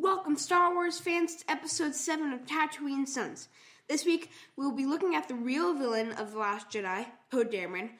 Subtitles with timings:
[0.00, 3.48] Welcome, Star Wars fans, to episode 7 of Tatooine Sons.
[3.88, 7.42] This week, we will be looking at the real villain of The Last Jedi, Poe
[7.42, 7.90] Dameron.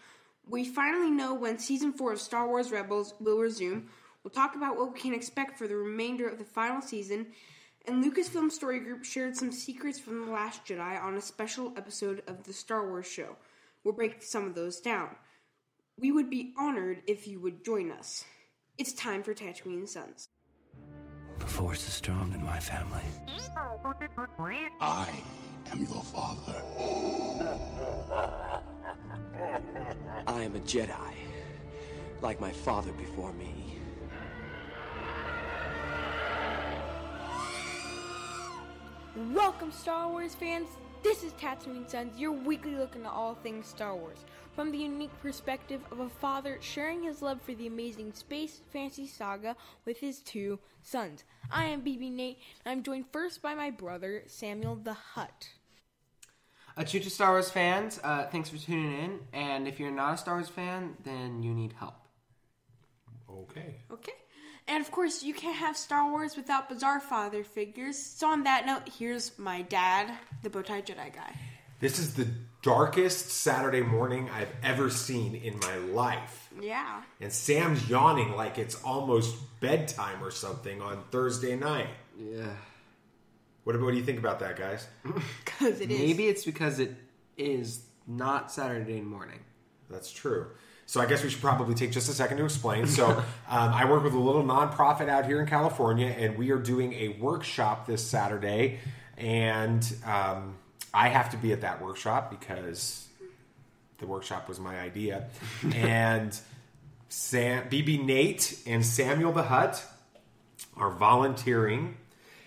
[0.49, 3.89] We finally know when season 4 of Star Wars Rebels will resume.
[4.23, 7.33] We'll talk about what we can expect for the remainder of the final season.
[7.85, 12.23] And Lucasfilm Story Group shared some secrets from The Last Jedi on a special episode
[12.29, 13.35] of the Star Wars show.
[13.83, 15.17] We'll break some of those down.
[15.99, 18.25] We would be honored if you would join us.
[18.79, 20.29] It's time for Tatooine Sons.
[21.39, 23.03] The force is strong in my family.
[24.81, 25.09] I
[25.73, 26.63] am your father.
[30.27, 31.15] I am a Jedi,
[32.21, 33.77] like my father before me.
[39.33, 40.69] Welcome, Star Wars fans.
[41.03, 44.25] This is Tatooine Sons, your weekly look into all things Star Wars,
[44.59, 49.07] from the unique perspective of a father sharing his love for the amazing space fantasy
[49.07, 51.23] saga with his two sons.
[51.49, 55.51] I am BB Nate, and I'm joined first by my brother Samuel the Hut.
[56.77, 59.21] Uh, to to Star Wars fans, uh, thanks for tuning in.
[59.33, 62.09] And if you're not a Star Wars fan, then you need help.
[63.31, 63.77] Okay.
[63.93, 64.13] Okay.
[64.67, 67.97] And of course, you can't have Star Wars without bizarre father figures.
[67.97, 70.13] So, on that note, here's my dad,
[70.43, 71.33] the Bowtie Jedi guy.
[71.81, 72.27] This is the
[72.63, 76.49] darkest Saturday morning I've ever seen in my life.
[76.61, 77.03] Yeah.
[77.21, 81.89] And Sam's yawning like it's almost bedtime or something on Thursday night.
[82.19, 82.49] Yeah.
[83.63, 84.89] What, what do you think about that, guys?
[85.45, 85.99] Because it is.
[85.99, 86.95] Maybe it's because it
[87.37, 89.41] is not Saturday morning.
[89.91, 90.49] That's true.
[90.87, 92.87] So I guess we should probably take just a second to explain.
[92.87, 96.59] So um, I work with a little nonprofit out here in California, and we are
[96.59, 98.79] doing a workshop this Saturday,
[99.17, 100.57] and um,
[100.93, 103.07] I have to be at that workshop because
[103.99, 105.29] the workshop was my idea,
[105.75, 106.39] and
[107.09, 109.85] Sam, BB Nate and Samuel the Hut
[110.77, 111.97] are volunteering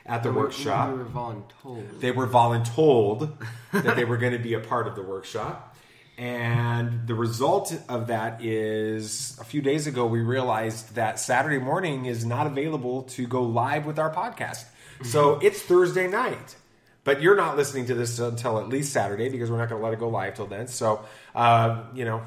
[0.06, 0.92] at the workshop.
[0.92, 2.00] We were voluntold.
[2.00, 3.34] They were voluntold
[3.72, 5.76] that they were going to be a part of the workshop.
[6.18, 12.06] And the result of that is a few days ago, we realized that Saturday morning
[12.06, 14.66] is not available to go live with our podcast.
[15.04, 16.56] So it's Thursday night.
[17.04, 19.84] But you're not listening to this until at least Saturday because we're not going to
[19.84, 20.68] let it go live till then.
[20.68, 21.04] So,
[21.34, 22.22] uh, you know,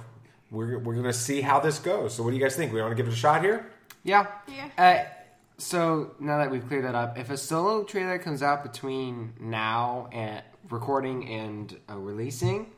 [0.50, 2.14] we're, we're going to see how this goes.
[2.14, 2.72] So, what do you guys think?
[2.72, 3.70] We want to give it a shot here?
[4.02, 4.26] Yeah.
[4.48, 4.68] Yeah.
[4.76, 5.04] Uh,
[5.58, 10.08] so now that we've cleared that up, if a solo trailer comes out between now
[10.12, 12.72] and recording and uh, releasing,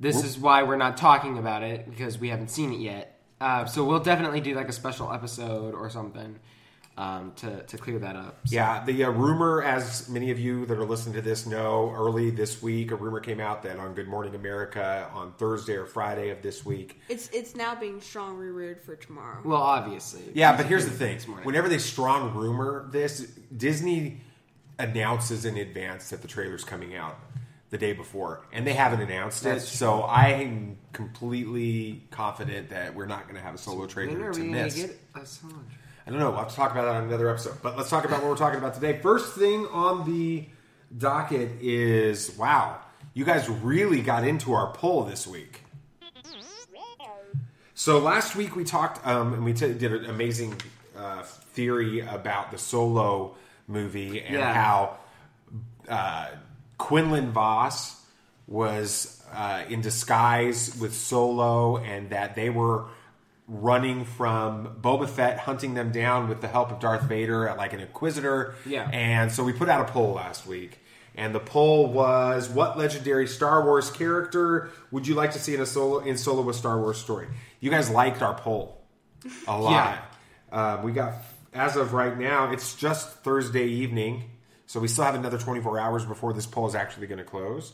[0.00, 3.18] this is why we're not talking about it because we haven't seen it yet.
[3.40, 6.38] Uh, so we'll definitely do like a special episode or something
[6.96, 8.38] um, to to clear that up.
[8.46, 11.92] So- Yeah, the uh, rumor, as many of you that are listening to this know,
[11.96, 15.86] early this week, a rumor came out that on Good Morning America on Thursday or
[15.86, 17.00] Friday of this week.
[17.08, 19.40] It's it's now being strongly rumored for tomorrow.
[19.44, 20.22] Well, obviously.
[20.34, 23.20] Yeah, but here's the thing: whenever they strong rumor this,
[23.56, 24.20] Disney
[24.78, 27.18] announces in advance that the trailer's coming out
[27.70, 29.48] the day before, and they haven't announced it.
[29.48, 34.28] That's So I'm completely confident that we're not going to have a solo When trailer
[34.28, 34.76] are to we gonna miss.
[36.06, 36.18] Get a solo?
[36.18, 36.30] I don't know.
[36.30, 37.58] We'll have to talk about that on another episode.
[37.62, 38.98] But let's talk about what we're talking about today.
[39.00, 40.46] First thing on the
[40.96, 42.78] docket is wow,
[43.14, 45.60] you guys really got into our poll this week.
[47.76, 50.54] So last week we talked, um, and we t- did an amazing
[50.96, 53.34] uh, theory about the Solo
[53.66, 54.54] movie and Yeah.
[54.54, 54.96] how
[55.88, 56.28] uh,
[56.78, 58.00] Quinlan Vos
[58.46, 62.84] was uh, in disguise with Solo, and that they were
[63.46, 67.78] running from Boba Fett, hunting them down with the help of Darth Vader, like an
[67.80, 68.54] Inquisitor.
[68.64, 68.88] Yeah.
[68.90, 70.80] And so we put out a poll last week.
[71.16, 75.60] And the poll was: What legendary Star Wars character would you like to see in
[75.60, 77.28] a solo in Solo a Star Wars story?
[77.60, 78.82] You guys liked our poll
[79.46, 79.98] a lot.
[80.50, 81.14] Uh, we got
[81.54, 84.24] as of right now, it's just Thursday evening,
[84.66, 87.72] so we still have another 24 hours before this poll is actually going to close.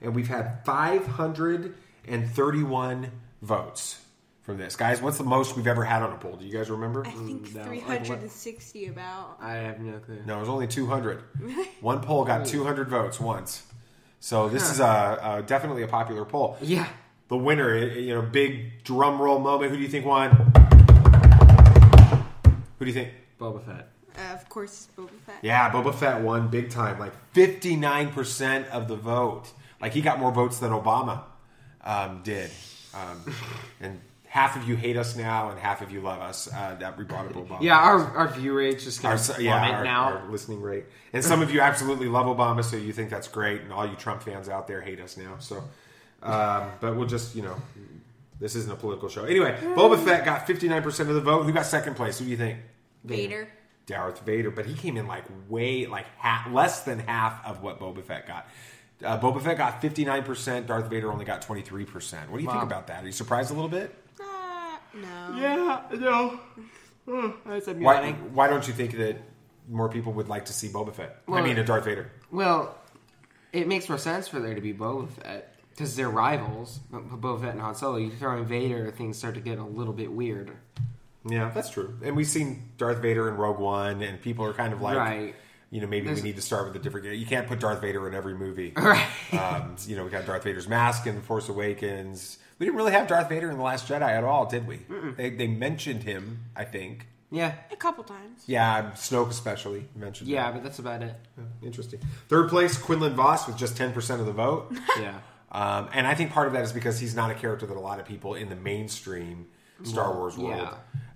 [0.00, 3.10] And we've had 531
[3.40, 4.03] votes
[4.44, 5.00] from this, guys.
[5.00, 6.36] What's the most we've ever had on a poll?
[6.36, 7.04] Do you guys remember?
[7.06, 9.38] I think no, like 360 about.
[9.40, 10.20] I have no clue.
[10.26, 11.22] No, it was only 200.
[11.40, 11.68] Really?
[11.80, 13.64] One poll got 200 votes once.
[14.20, 16.56] So this is a, a definitely a popular poll.
[16.60, 16.86] Yeah.
[17.28, 19.70] The winner, you know, big drum roll moment.
[19.70, 20.30] Who do you think won?
[22.78, 23.12] Who do you think?
[23.40, 23.88] Boba Fett.
[24.16, 25.36] Uh, of course, it's Boba Fett.
[25.42, 29.50] Yeah, Boba Fett won big time, like fifty nine percent of the vote.
[29.80, 31.22] Like he got more votes than Obama
[31.82, 32.50] um, did,
[32.94, 33.34] um,
[33.80, 34.00] and
[34.34, 36.52] half of you hate us now, and half of you love us.
[36.52, 37.62] Uh, that we brought up Obama.
[37.62, 40.02] Yeah, our, our view rate's just Our, gonna plummet yeah, our, now.
[40.06, 43.60] our listening rate, and some of you absolutely love Obama, so you think that's great,
[43.60, 45.36] and all you Trump fans out there hate us now.
[45.38, 45.62] So,
[46.24, 47.56] um, but we'll just you know,
[48.40, 49.24] this isn't a political show.
[49.24, 51.44] Anyway, Boba Fett got fifty nine percent of the vote.
[51.44, 52.18] Who got second place?
[52.18, 52.58] Who do you think?
[53.04, 53.48] Vader.
[53.86, 57.78] Darth Vader, but he came in like way like half, less than half of what
[57.78, 58.48] Boba Fett got.
[59.04, 60.66] Uh, Boba Fett got fifty nine percent.
[60.66, 62.32] Darth Vader only got twenty three percent.
[62.32, 63.04] What do you think about that?
[63.04, 63.94] Are you surprised a little bit?
[64.94, 65.36] No.
[65.36, 66.40] Yeah, no.
[67.46, 68.34] That's Why, amusing.
[68.34, 69.16] why don't you think that
[69.68, 71.20] more people would like to see Boba Fett?
[71.28, 72.10] I mean, a Darth Vader.
[72.30, 72.76] Well,
[73.52, 76.80] it makes more sense for there to be Boba Fett because they're rivals.
[76.92, 77.96] Boba Fett and Han Solo.
[77.96, 80.50] You throw in Vader, things start to get a little bit weird.
[81.26, 81.96] Yeah, that's true.
[82.02, 85.34] And we've seen Darth Vader in Rogue One, and people are kind of like, Right.
[85.74, 87.06] You know, maybe There's- we need to start with a different.
[87.16, 89.06] You can't put Darth Vader in every movie, Right.
[89.32, 92.38] Um, you know, we got Darth Vader's mask in The Force Awakens.
[92.60, 94.78] We didn't really have Darth Vader in The Last Jedi at all, did we?
[95.16, 97.08] They, they mentioned him, I think.
[97.32, 98.44] Yeah, A couple times.
[98.46, 100.30] Yeah, Snoke especially mentioned.
[100.30, 100.54] yeah, that.
[100.54, 101.16] but that's about it.
[101.60, 101.98] interesting.
[102.28, 104.72] Third place, Quinlan Vos with just ten percent of the vote.
[105.00, 105.18] Yeah.
[105.50, 107.80] Um, and I think part of that is because he's not a character that a
[107.80, 109.46] lot of people in the mainstream
[109.82, 110.68] Star Wars world,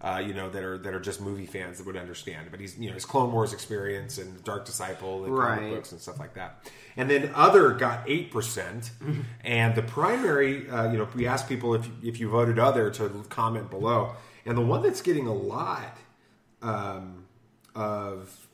[0.03, 0.15] yeah.
[0.15, 2.49] uh, you know, that are that are just movie fans that would understand.
[2.51, 6.01] But he's you know his Clone Wars experience and Dark Disciple and comic books and
[6.01, 6.71] stuff like that.
[6.97, 8.91] And then other got eight percent,
[9.45, 13.25] and the primary, uh, you know, we asked people if if you voted other to
[13.29, 14.15] comment below,
[14.45, 15.97] and the one that's getting a lot
[16.61, 17.25] um,
[17.77, 18.49] of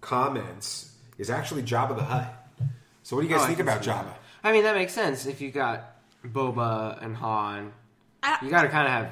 [0.00, 2.34] comments is actually Jabba the Hutt.
[3.02, 4.04] So what do you guys Oh, think can about see Jabba?
[4.06, 4.20] that.
[4.42, 5.26] I mean, that makes sense.
[5.26, 5.96] If you got
[6.26, 7.72] Boba and Han,
[8.22, 9.10] I, you got to kind of have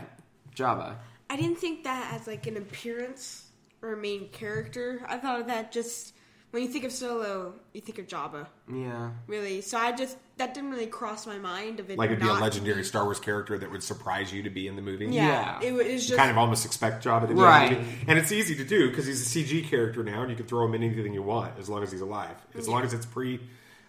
[0.56, 0.96] Jabba.
[1.30, 3.46] I didn't think that as like an appearance
[3.80, 5.02] or a main character.
[5.08, 6.14] I thought of that just
[6.50, 8.46] when you think of Solo, you think of Jabba.
[8.72, 9.10] Yeah.
[9.26, 9.62] Really.
[9.62, 11.96] So I just that didn't really cross my mind of it.
[11.98, 14.76] Like it'd be a legendary Star Wars character that would surprise you to be in
[14.76, 15.06] the movie.
[15.06, 15.58] Yeah.
[15.62, 15.68] Yeah.
[15.68, 17.72] It was just You kind of almost expect Jabba to be Right.
[17.72, 18.04] in the movie.
[18.08, 20.66] And it's easy to do because he's a CG character now and you can throw
[20.66, 22.36] him in anything you want as long as he's alive.
[22.54, 23.40] As long as it's pre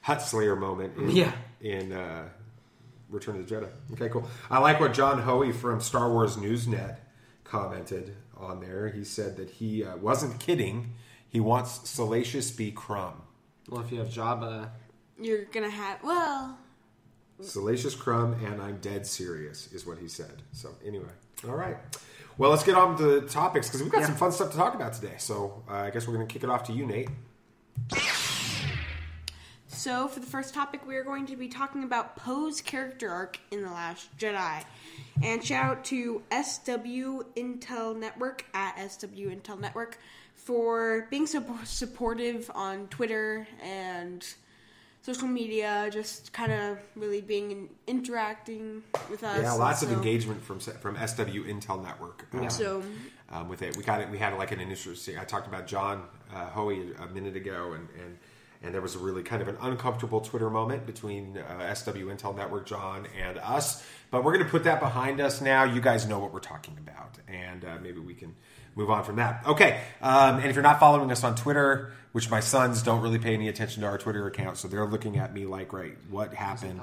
[0.01, 1.31] Hut Slayer moment in, Yeah.
[1.61, 2.29] in uh,
[3.13, 3.69] Return of the Jedi.
[3.93, 4.27] Okay, cool.
[4.49, 6.97] I like what John Hoey from Star Wars Newsnet
[7.43, 8.89] commented on there.
[8.89, 10.93] He said that he uh, wasn't kidding.
[11.29, 12.71] He wants Salacious B.
[12.71, 13.21] Crumb.
[13.69, 14.69] Well, if you have Jabba,
[15.19, 16.57] you're gonna have well.
[17.41, 20.43] Salacious Crumb, and I'm dead serious, is what he said.
[20.51, 21.09] So, anyway,
[21.47, 21.77] all right.
[22.37, 24.75] Well, let's get on to the topics because we've got some fun stuff to talk
[24.75, 25.15] about today.
[25.17, 27.09] So, uh, I guess we're going to kick it off to you, Nate.
[29.73, 33.39] So for the first topic, we are going to be talking about Poe's character arc
[33.51, 34.63] in The Last Jedi.
[35.23, 39.97] And shout out to SW Intel Network at SW Intel Network
[40.35, 44.25] for being so supportive on Twitter and
[45.01, 49.41] social media, just kind of really being interacting with us.
[49.41, 52.27] Yeah, lots of engagement from from SW Intel Network.
[52.33, 52.83] Um, So
[53.31, 54.09] um, with it, we got it.
[54.09, 55.17] We had like an interesting.
[55.17, 56.03] I talked about John
[56.33, 58.17] uh, Hoey a minute ago, and and
[58.63, 62.35] and there was a really kind of an uncomfortable Twitter moment between uh, SW Intel
[62.35, 63.83] Network, John, and us.
[64.09, 65.65] But we're going to put that behind us now.
[65.65, 68.35] You guys know what we're talking about, and uh, maybe we can
[68.75, 69.43] move on from that.
[69.45, 73.19] Okay, um, and if you're not following us on Twitter, which my sons don't really
[73.19, 76.33] pay any attention to our Twitter account, so they're looking at me like, right, what
[76.33, 76.79] happened?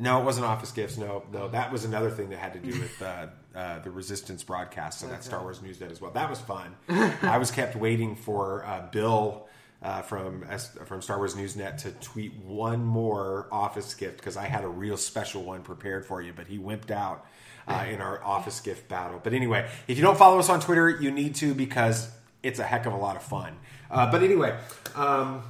[0.00, 0.96] No, it wasn't Office Gifts.
[0.96, 4.44] No, no, that was another thing that had to do with uh, uh, the Resistance
[4.44, 5.00] broadcast.
[5.00, 6.12] So that Star Wars News did as well.
[6.12, 6.76] That was fun.
[6.88, 9.47] I was kept waiting for uh, Bill
[9.82, 10.44] uh, from
[10.86, 14.96] from Star Wars Newsnet to tweet one more Office gift because I had a real
[14.96, 17.26] special one prepared for you, but he wimped out
[17.66, 19.20] uh, in our Office gift battle.
[19.22, 22.10] But anyway, if you don't follow us on Twitter, you need to because
[22.42, 23.56] it's a heck of a lot of fun.
[23.90, 24.58] Uh, but anyway.
[24.94, 25.42] Um,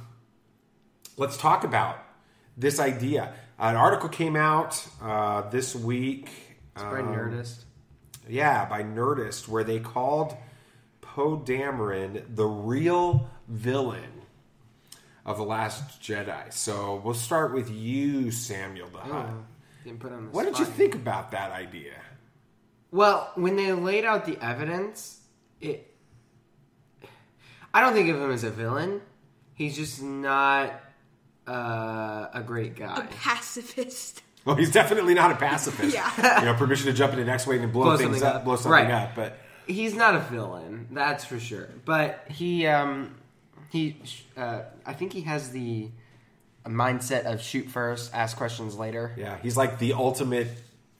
[1.19, 1.97] let's talk about
[2.57, 3.33] this idea.
[3.59, 6.29] An article came out uh, this week.
[6.75, 7.65] It's by um, Nerdist.
[8.27, 10.35] Yeah, by Nerdist, where they called
[11.01, 14.18] Poe Dameron the real villain
[15.29, 16.51] of The Last Jedi.
[16.51, 19.29] So we'll start with you, Samuel the Hutt.
[19.99, 21.93] Put on the What did you think about that idea?
[22.91, 25.19] Well, when they laid out the evidence,
[25.61, 25.93] it.
[27.73, 29.01] I don't think of him as a villain.
[29.53, 30.73] He's just not
[31.47, 33.07] uh, a great a guy.
[33.21, 34.23] pacifist.
[34.45, 35.93] Well, he's definitely not a pacifist.
[36.17, 36.39] Yeah.
[36.39, 38.43] You know, permission to jump into next wing and blow, Blow things up, up.
[38.45, 38.89] blow something Right.
[38.91, 39.15] up.
[39.15, 41.69] But He's not a villain, that's for sure.
[41.85, 43.15] But he, um,
[43.71, 44.01] he,
[44.35, 45.89] uh, I think he has the
[46.65, 49.13] mindset of shoot first, ask questions later.
[49.17, 50.47] yeah, he's like the ultimate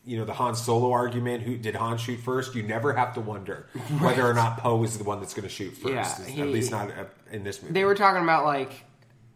[0.05, 1.43] you know the Han Solo argument.
[1.43, 2.55] Who did Han shoot first?
[2.55, 3.67] You never have to wonder
[3.99, 6.35] whether or not Poe is the one that's going to shoot first.
[6.35, 7.73] Yeah, at least not uh, in this movie.
[7.73, 8.85] They were talking about like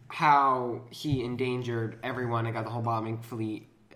[0.08, 3.96] how he endangered everyone and got the whole bombing fleet uh,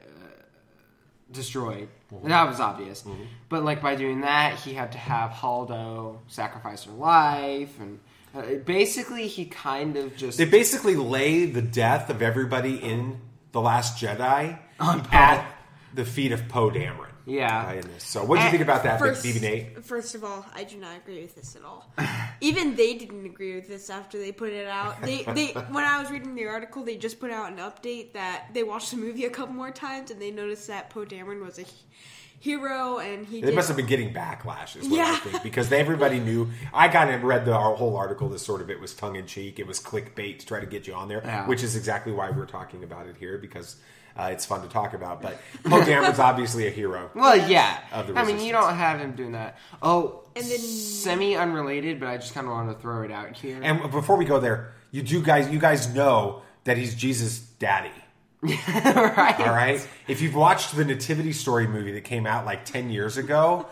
[1.32, 1.90] destroyed.
[2.12, 3.04] And that was obvious.
[3.50, 8.00] But like by doing that, he had to have Haldo sacrifice her life, and
[8.36, 13.20] uh, basically he kind of just They basically lay the death of everybody in
[13.52, 15.10] the Last Jedi On Poe.
[15.18, 15.46] at
[15.94, 17.08] the feet of Poe Dameron.
[17.26, 17.82] Yeah.
[17.84, 17.88] Uh.
[17.98, 19.84] So, what do you think about that, First, BB Nate?
[19.86, 21.92] first of all, I do not agree with this at all.
[22.40, 25.02] Even they didn't agree with this after they put it out.
[25.02, 28.48] They, they, when I was reading the article, they just put out an update that
[28.54, 31.60] they watched the movie a couple more times and they noticed that Poe Dameron was
[31.60, 31.86] a he-
[32.40, 33.42] hero and he.
[33.42, 35.18] They did, must have been getting backlash, is what I Yeah.
[35.20, 36.50] think, because everybody knew.
[36.74, 38.30] I kind of read the whole article.
[38.30, 39.60] That sort of it was tongue in cheek.
[39.60, 41.48] It was clickbait to try to get you on there, Yeah.
[41.48, 43.76] which is exactly why we're talking about it here because
[44.18, 45.22] uh, it's fun to talk about.
[45.22, 47.10] But Poe Dameron's obviously a hero.
[47.14, 47.80] Well, yeah.
[47.92, 49.58] Of the I mean, you don't have him doing that.
[49.82, 53.36] Oh, And then- semi unrelated, but I just kind of wanted to throw it out
[53.38, 53.60] here.
[53.62, 57.92] And before we go there, you do guys, you guys know that he's Jesus' daddy.
[58.42, 59.40] right?
[59.40, 59.88] All right.
[60.08, 63.66] If you've watched the Nativity Story movie that came out like 10 years ago,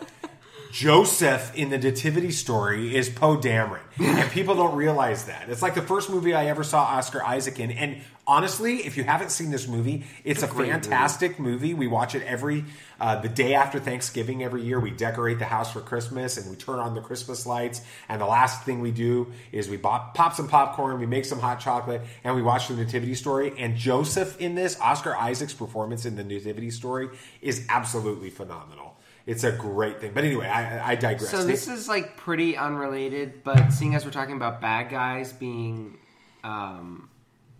[0.72, 3.80] Joseph in the Nativity Story is Poe Dameron.
[3.98, 5.48] And people don't realize that.
[5.48, 7.70] It's like the first movie I ever saw Oscar Isaac in.
[7.70, 11.72] And honestly, if you haven't seen this movie, it's a great fantastic movie.
[11.72, 12.64] We watch it every,
[13.00, 14.78] uh, the day after Thanksgiving every year.
[14.78, 17.80] We decorate the house for Christmas and we turn on the Christmas lights.
[18.08, 21.58] And the last thing we do is we pop some popcorn, we make some hot
[21.60, 23.54] chocolate, and we watch the Nativity Story.
[23.58, 27.08] And Joseph in this, Oscar Isaac's performance in the Nativity Story
[27.40, 28.85] is absolutely phenomenal.
[29.26, 30.12] It's a great thing.
[30.14, 31.30] But anyway, I, I digress.
[31.30, 35.98] So this is like pretty unrelated, but seeing as we're talking about bad guys being,
[36.44, 37.10] um,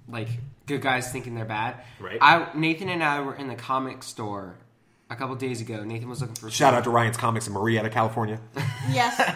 [0.09, 0.29] like
[0.67, 1.83] good guys thinking they're bad.
[1.99, 2.19] Right.
[2.21, 4.57] I Nathan and I were in the comic store
[5.11, 5.83] a couple days ago.
[5.83, 8.41] Nathan was looking for Shout out to Ryan's Comics in Marietta, California.
[8.93, 9.35] Yes.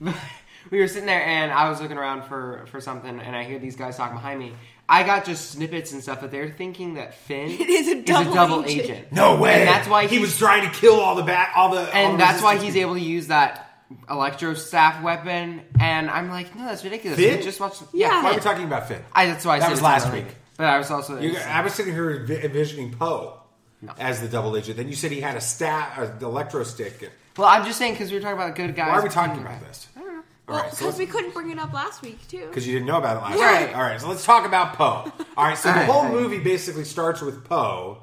[0.70, 3.58] we were sitting there and I was looking around for for something, and I hear
[3.58, 4.54] these guys talking behind me.
[4.88, 8.64] I got just snippets and stuff, but they're thinking that Finn It is a double
[8.64, 9.10] agent.
[9.12, 9.60] No way.
[9.60, 11.86] And that's why he he's- was trying to kill all the bat, all the, all
[11.92, 12.90] and the that's why resistance he's people.
[12.96, 13.62] able to use that
[14.10, 15.62] electro staff weapon.
[15.80, 17.18] And I'm like, no, that's ridiculous.
[17.18, 17.42] Finn?
[17.42, 17.82] Just watched.
[17.92, 18.08] Yeah.
[18.10, 19.02] Yeah, Why are we talking about Finn?
[19.12, 20.28] I, that's why I That said was it's last unrelated.
[20.30, 20.36] week.
[20.56, 21.20] But I was also.
[21.20, 23.40] You, I was sitting here envi- envisioning Poe
[23.82, 23.92] No.
[23.98, 24.76] as the double agent.
[24.78, 27.10] Then you said he had a staff, an electro stick.
[27.36, 28.88] well, I'm just saying because we were talking about good guys.
[28.88, 29.68] Why are we talking being about bad.
[29.68, 29.86] this?
[29.94, 30.05] Well,
[30.48, 32.46] All right, because let's- we couldn't bring it up last week too.
[32.46, 33.42] because you didn't know about it last week.
[33.42, 33.66] Right.
[33.68, 33.76] week.
[33.76, 35.10] All right, so let's talk about Poe.
[35.36, 36.12] All right, so All the right, whole all right.
[36.14, 37.98] movie basically starts with Poe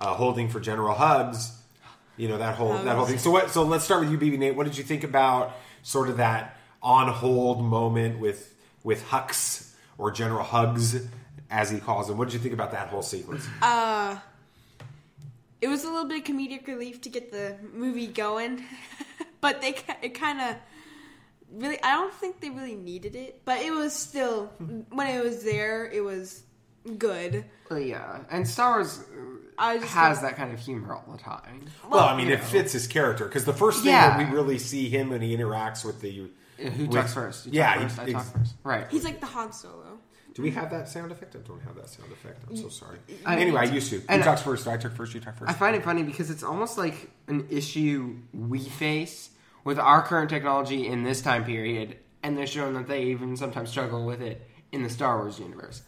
[0.00, 1.52] uh, holding for General Hugs.
[2.18, 3.18] You know that whole that whole thing.
[3.18, 3.50] So what?
[3.50, 4.56] So let's start with you, BB Nate.
[4.56, 10.10] What did you think about sort of that on hold moment with with Hux or
[10.10, 10.98] General Hugs,
[11.50, 12.16] as he calls him?
[12.18, 13.46] What did you think about that whole sequence?
[13.60, 14.16] Uh,
[15.60, 18.64] it was a little bit of comedic relief to get the movie going,
[19.42, 20.56] but they it kind of
[21.52, 21.82] really.
[21.82, 24.46] I don't think they really needed it, but it was still
[24.90, 26.42] when it was there, it was
[26.98, 27.44] good.
[27.70, 29.04] Well, yeah, and Star Wars uh,
[29.58, 31.62] I just has don't- that kind of humor all the time.
[31.88, 32.44] Well, I mean, it know.
[32.44, 34.16] fits his character because the first thing Yeah.
[34.16, 37.46] that we really see him when he interacts with the uh, Who with- talks first?
[37.46, 38.54] You yeah, talk he- first, I talk first.
[38.62, 38.86] Right.
[38.90, 39.98] He's like the Han Solo.
[40.34, 41.34] Do we have that sound effect?
[41.34, 42.40] I don't have that sound effect.
[42.48, 42.98] I'm so sorry.
[43.24, 43.96] I- anyway, I used to.
[44.00, 44.68] Who and- talks first?
[44.68, 45.14] I took first.
[45.14, 45.50] You talk first.
[45.50, 49.30] I find it funny because it's almost like an issue we face
[49.66, 53.68] with our current technology in this time period, and they're showing that they even sometimes
[53.68, 55.82] struggle with it in the Star Wars universe.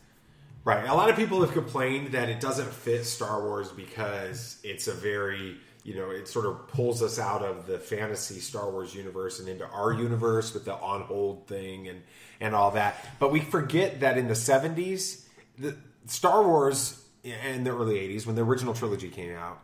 [0.65, 0.85] Right.
[0.85, 4.93] A lot of people have complained that it doesn't fit Star Wars because it's a
[4.93, 9.39] very, you know, it sort of pulls us out of the fantasy Star Wars universe
[9.39, 12.03] and into our universe with the on hold thing and
[12.41, 13.07] and all that.
[13.21, 15.25] But we forget that in the 70s,
[15.57, 19.61] the Star Wars in the early 80s when the original trilogy came out,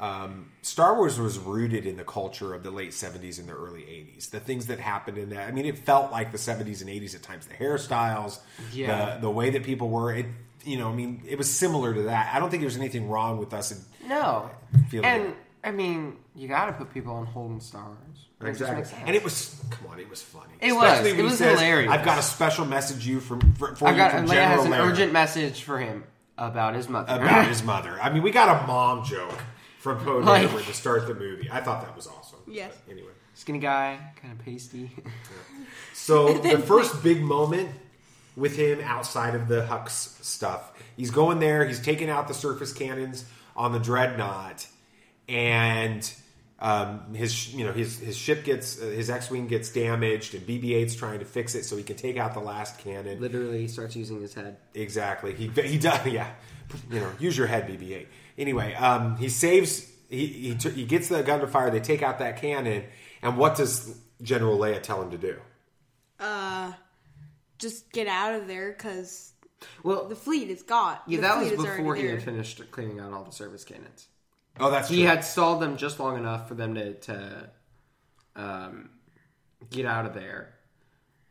[0.00, 3.82] um, Star Wars was rooted in the culture of the late 70s and the early
[3.82, 4.30] 80s.
[4.30, 5.46] The things that happened in that.
[5.48, 7.46] I mean, it felt like the 70s and 80s at times.
[7.46, 8.40] The hairstyles,
[8.72, 9.14] Yeah.
[9.16, 10.14] the, the way that people were.
[10.14, 10.26] It,
[10.64, 12.34] you know, I mean, it was similar to that.
[12.34, 13.72] I don't think there's anything wrong with us.
[13.72, 14.50] In, No,
[14.88, 15.34] Feeling and it.
[15.64, 17.96] I mean, you got to put people on hold in Star Wars.
[18.42, 18.98] Exactly.
[19.04, 20.54] And it was, come on, it was funny.
[20.60, 20.84] It was.
[20.84, 21.92] Especially It when he was says, hilarious.
[21.92, 24.64] I've got a special message you from, for, for I've got from Leia General has
[24.64, 26.04] an urgent message for him
[26.38, 27.20] about his mother.
[27.20, 27.98] about his mother.
[28.00, 29.38] I mean, we got a mom joke
[29.80, 31.48] from Poe Like- Dameron to start the movie.
[31.50, 32.38] I thought that was awesome.
[32.46, 32.72] Yes.
[32.86, 33.10] But anyway.
[33.34, 34.90] skinny guy, kind of pasty.
[35.94, 37.70] So the first big moment
[38.36, 39.90] with him outside of the Hux
[40.24, 41.66] stuff, he's going there.
[41.66, 43.24] He's taking out the surface cannons
[43.56, 44.66] on the dreadnought,
[45.28, 46.10] and
[46.60, 50.94] um, his you know his his ship gets uh, his X-wing gets damaged, and BB-8's
[50.96, 53.20] trying to fix it so he can take out the last cannon.
[53.20, 54.56] Literally starts using his head.
[54.74, 55.34] Exactly.
[55.34, 56.04] He he does.
[56.06, 56.30] Yeah.
[56.88, 58.06] You know, use your head, BB-8.
[58.38, 61.70] Anyway, um, he saves he he, t- he gets the gun to fire.
[61.70, 62.84] They take out that cannon,
[63.22, 65.38] and what does General Leia tell him to do?
[66.18, 66.72] Uh,
[67.58, 69.32] just get out of there because
[69.82, 70.98] Well, the fleet is gone.
[71.06, 73.32] yeah, The that was fleet is already before he had finished cleaning out all the
[73.32, 74.08] service cannons.
[74.58, 75.06] Oh, that's He true.
[75.06, 77.50] had stalled them just long enough for them to to
[78.36, 78.90] um,
[79.70, 80.54] get out of there,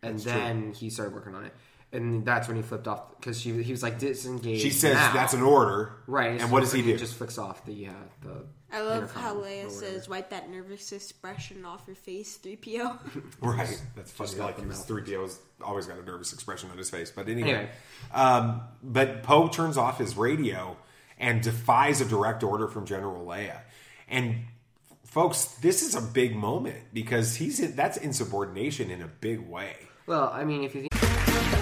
[0.02, 1.54] and That's then he started working on it.
[1.92, 4.62] And that's when he flipped off because she he was like disengaged.
[4.62, 5.12] She says now.
[5.14, 6.40] that's an order, right.
[6.40, 6.96] And what does he do?
[6.98, 7.92] Just flicks off the uh,
[8.22, 8.46] the.
[8.72, 13.00] I love how or Leia says, "Wipe that nervous expression off your face, 3PO."
[13.42, 13.82] Right.
[13.96, 14.28] That's funny.
[14.28, 14.88] Just Like the his mouth.
[14.88, 17.10] three PO's always got a nervous expression on his face.
[17.10, 17.70] But anyway, Anyway.
[18.14, 20.78] Um, but Poe turns off his radio
[21.18, 23.62] and defies a direct order from General Leia.
[24.08, 24.36] And
[25.06, 29.76] folks, this is a big moment because he's in, that's insubordination in a big way.
[30.06, 30.89] Well, I mean, if you think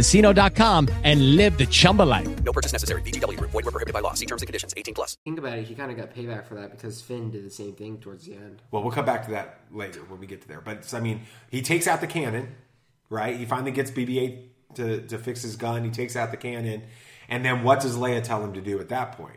[0.00, 2.28] chumbacasino.com and live the Chumba life.
[2.44, 3.02] No purchase necessary.
[3.02, 3.50] VGW Group.
[3.50, 4.14] Void were prohibited by law.
[4.14, 4.74] See terms and conditions.
[4.76, 5.16] 18 plus.
[5.24, 7.74] think about it, he kind of got payback for that because Finn did the same
[7.74, 8.62] thing towards the end.
[8.70, 10.60] Well, we'll come back to that later when we get to there.
[10.60, 12.54] But I mean, he takes out the cannon,
[13.08, 13.36] right?
[13.36, 15.84] He finally gets BB-8 to, to fix his gun.
[15.84, 16.82] He takes out the cannon,
[17.28, 19.36] and then what does Leia tell him to do at that point?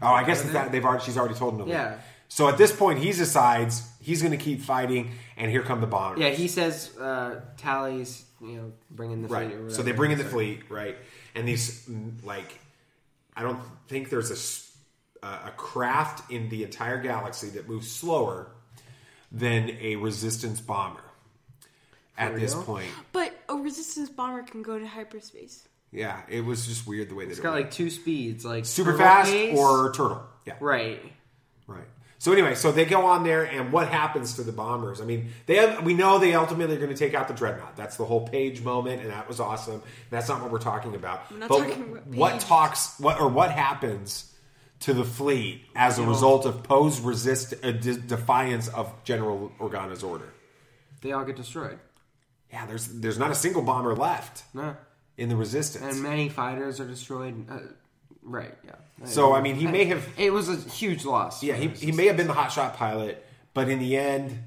[0.00, 1.74] Oh, I guess that they've already she's already told him to leave.
[1.74, 1.98] Yeah.
[2.26, 5.86] So at this point, he decides he's going to keep fighting, and here come the
[5.86, 6.20] bombers.
[6.20, 9.48] Yeah, he says uh, Tally's, you know, bringing the right.
[9.48, 9.58] fleet.
[9.60, 10.96] Or So they bring in the fleet, right?
[11.34, 12.58] And these mm, like,
[13.34, 14.36] I don't think there's a
[15.24, 18.48] a craft in the entire galaxy that moves slower
[19.30, 21.00] than a resistance bomber
[22.18, 22.64] at this real?
[22.64, 22.90] point.
[23.12, 25.68] but a resistance bomber can go to hyperspace.
[25.92, 27.66] Yeah, it was just weird the way that It's it got went.
[27.66, 30.22] like two speeds, like super fast pace- or turtle.
[30.44, 31.00] Yeah, right.
[32.22, 32.24] Right.
[32.24, 35.00] So anyway, so they go on there, and what happens to the bombers?
[35.00, 37.76] I mean, they have, we know they ultimately are going to take out the dreadnought.
[37.76, 39.82] That's the whole Paige moment, and that was awesome.
[40.10, 41.22] That's not what we're talking about.
[41.30, 42.42] I'm not but talking about what Paige.
[42.44, 44.32] talks what or what happens
[44.80, 50.02] to the fleet as a result of Poe's resist uh, de- defiance of General Organa's
[50.04, 50.32] order?
[51.00, 51.78] They all get destroyed.
[52.52, 54.76] Yeah, there's there's not a single bomber left No.
[55.16, 55.84] in the resistance.
[55.94, 57.50] And many fighters are destroyed.
[57.50, 57.58] Uh,
[58.22, 58.72] right, yeah.
[59.04, 61.42] So, I mean, he may have- It was a huge loss.
[61.42, 64.38] Yeah, he, he may have been the hotshot pilot, but in the end,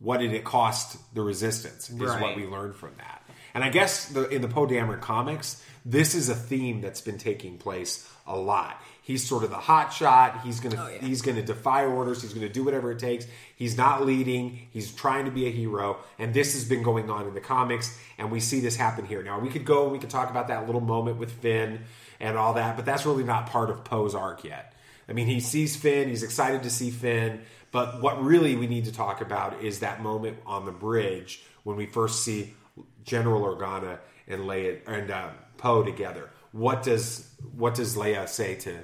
[0.00, 1.88] what did it cost the resistance?
[1.90, 3.22] Is what we learned from that.
[3.54, 7.18] And I guess the, in the Poe Dameron comics, this is a theme that's been
[7.18, 8.80] taking place a lot.
[9.02, 10.42] He's sort of the hotshot.
[10.42, 12.20] He's gonna oh, he's gonna defy orders.
[12.20, 13.26] He's gonna do whatever it takes.
[13.56, 14.68] He's not leading.
[14.70, 15.96] He's trying to be a hero.
[16.18, 19.22] And this has been going on in the comics, and we see this happen here.
[19.22, 21.80] Now we could go we could talk about that little moment with Finn
[22.20, 24.72] and all that, but that's really not part of Poe's arc yet.
[25.08, 28.84] I mean, he sees Finn, he's excited to see Finn, but what really we need
[28.86, 32.54] to talk about is that moment on the bridge when we first see
[33.04, 36.30] General Organa and Leia and uh, Poe together.
[36.52, 38.78] What does what does Leia say to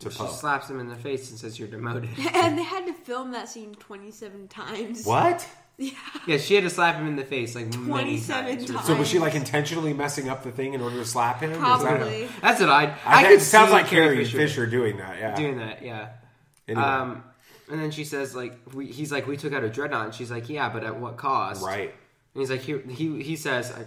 [0.00, 0.26] to She Poe?
[0.26, 3.48] slaps him in the face and says, "You're demoted." and they had to film that
[3.48, 5.04] scene 27 times.
[5.04, 5.46] What?
[5.76, 5.90] Yeah,
[6.26, 8.70] Yeah, she had to slap him in the face like many 27 times.
[8.70, 8.86] times.
[8.86, 11.52] So was she like intentionally messing up the thing in order to slap him?
[11.52, 12.28] Is that- Probably.
[12.40, 12.84] That's what I.
[12.84, 14.66] I, I, think could it sounds see like Carrie Fisher, Fisher.
[14.66, 15.18] doing that.
[15.18, 15.34] Yeah.
[15.34, 15.82] doing that.
[15.82, 16.08] Yeah.
[16.68, 16.82] Anyway.
[16.84, 17.24] Um,
[17.70, 20.04] and then she says, like, we, he's like, we took out a dreadnought.
[20.06, 21.64] And she's like, yeah, but at what cost?
[21.64, 21.94] Right.
[22.34, 23.84] And he's like, he he, he says, I, I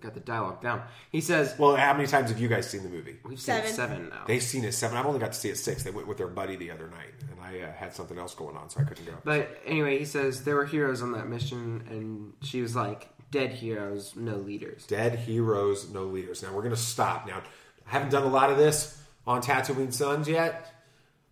[0.00, 0.82] got the dialogue down.
[1.12, 3.16] He says, Well, how many times have you guys seen the movie?
[3.24, 3.74] we've seen it Seven.
[3.74, 4.24] seven now.
[4.26, 4.96] They've seen it seven.
[4.96, 5.82] I've only got to see it six.
[5.82, 8.56] They went with their buddy the other night, and I uh, had something else going
[8.56, 9.14] on, so I couldn't go.
[9.24, 13.50] But anyway, he says there were heroes on that mission, and she was like, dead
[13.50, 14.86] heroes, no leaders.
[14.86, 16.42] Dead heroes, no leaders.
[16.42, 17.26] Now we're going to stop.
[17.26, 17.42] Now
[17.86, 20.72] I haven't done a lot of this on Tatooine Sons yet,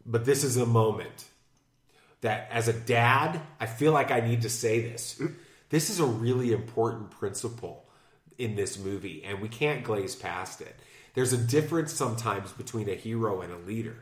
[0.07, 1.25] but this is a moment
[2.21, 5.21] that, as a dad, I feel like I need to say this.
[5.71, 7.85] This is a really important principle
[8.38, 10.77] in this movie, and we can't glaze past it.
[11.14, 13.96] There's a difference sometimes between a hero and a leader.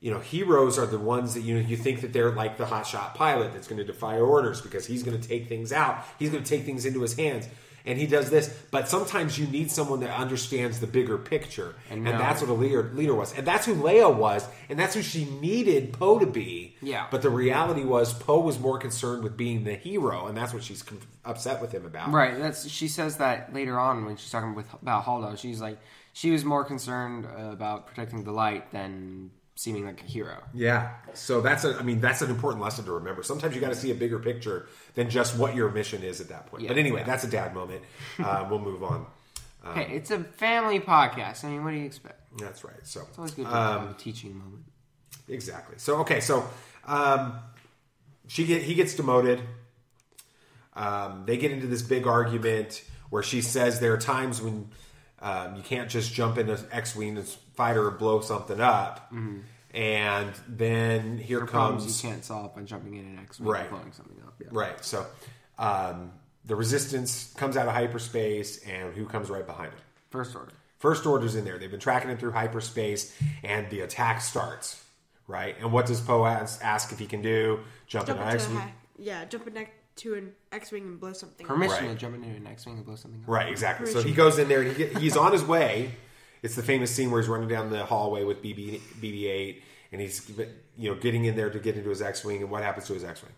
[0.00, 2.66] you know, heroes are the ones that you know you think that they're like the
[2.66, 6.04] hotshot pilot that's going to defy orders because he's going to take things out.
[6.18, 7.48] He's going to take things into his hands.
[7.86, 12.06] And he does this, but sometimes you need someone that understands the bigger picture, and,
[12.06, 15.02] And that's what a leader leader was, and that's who Leia was, and that's who
[15.02, 16.76] she needed Poe to be.
[16.82, 17.06] Yeah.
[17.10, 20.64] But the reality was Poe was more concerned with being the hero, and that's what
[20.64, 20.84] she's
[21.24, 22.10] upset with him about.
[22.10, 22.36] Right.
[22.36, 25.38] That's she says that later on when she's talking with about Holdo.
[25.38, 25.78] She's like
[26.12, 30.36] she was more concerned about protecting the light than seeming like a hero.
[30.54, 30.92] Yeah.
[31.14, 33.24] So that's a I mean that's an important lesson to remember.
[33.24, 36.28] Sometimes you got to see a bigger picture than just what your mission is at
[36.28, 36.62] that point.
[36.62, 37.06] Yeah, but anyway, yeah.
[37.06, 37.82] that's a dad moment.
[38.22, 39.06] Uh, we'll move on.
[39.64, 41.44] Um, Hey, it's a family podcast.
[41.44, 42.38] I mean, what do you expect?
[42.38, 42.76] That's right.
[42.84, 44.62] So It's always good to um, have a teaching moment.
[45.28, 45.76] Exactly.
[45.78, 46.48] So okay, so
[46.86, 47.38] um,
[48.28, 49.40] she get he gets demoted.
[50.74, 54.68] Um, they get into this big argument where she says there are times when
[55.20, 59.12] um, you can't just jump in an X-wing and fighter and blow something up,
[59.74, 63.60] and then here There comes you can't solve by jumping in an X-wing Right.
[63.62, 64.34] and blowing something up.
[64.40, 64.48] Yeah.
[64.52, 64.84] right.
[64.84, 65.06] So
[65.58, 66.12] um,
[66.44, 69.78] the resistance comes out of hyperspace, and who comes right behind it?
[70.10, 70.52] First order.
[70.78, 71.58] First Order's in there.
[71.58, 74.82] They've been tracking it through hyperspace, and the attack starts.
[75.28, 77.58] Right, and what does Poe ask, ask if he can do?
[77.88, 78.58] Jump, Jump in an into X-wing?
[78.58, 79.56] a, yeah, jump in
[79.96, 81.46] to an X-wing and blow something.
[81.46, 81.92] Permission Right.
[81.92, 83.28] to jump into an X-wing and blow something up.
[83.28, 83.90] Right, exactly.
[83.90, 85.92] So he goes in there and he get, he's on his way.
[86.42, 90.30] It's the famous scene where he's running down the hallway with BB BB-8, and he's
[90.76, 92.42] you know getting in there to get into his X-wing.
[92.42, 93.32] And what happens to his X-wing?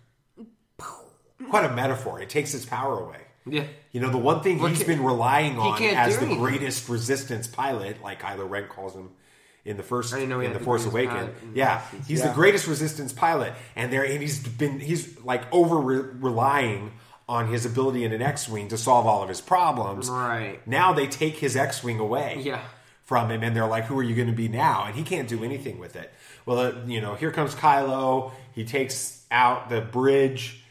[1.50, 2.20] What a metaphor!
[2.20, 3.20] It takes his power away.
[3.46, 3.64] Yeah.
[3.92, 6.26] You know, the one thing Well, he's ca- been relying on can't as do the
[6.26, 6.42] anything.
[6.44, 9.10] greatest resistance pilot, like Kylo Ren calls him
[9.68, 11.56] in the first I know in the the Force greatest Awakens.
[11.56, 12.28] Yeah, he's Yeah.
[12.28, 16.92] the greatest resistance pilot, and there and he's been he's like over relying
[17.28, 20.08] on his ability in an X-wing to solve all of his problems.
[20.08, 20.66] Right.
[20.66, 22.38] Now they take his X-wing away.
[22.40, 22.60] Yeah.
[23.04, 25.26] From him, and they're like, "Who are you going to be now?" And he can't
[25.28, 26.12] do anything with it.
[26.44, 28.32] Well, uh, you know, here comes Kylo.
[28.54, 30.62] He takes out the bridge,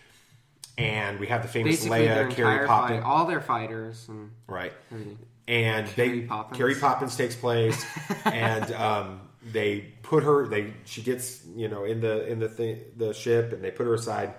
[0.78, 3.04] and we have the famous Basically, Leia, Carrie entire Poppins.
[3.04, 4.72] all their fighters, and Right.
[4.92, 5.18] everything.
[5.48, 6.58] And Carrie they Poppins.
[6.58, 7.86] Carrie Poppins takes place,
[8.26, 9.22] and um,
[9.54, 10.48] they put her.
[10.48, 13.86] They she gets you know in the in the thi- the ship, and they put
[13.86, 14.34] her aside.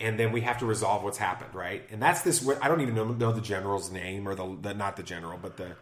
[0.00, 1.82] And then we have to resolve what's happened, right?
[1.90, 2.48] And that's this.
[2.62, 5.56] I don't even know, know the general's name or the, the not the general, but
[5.56, 5.72] the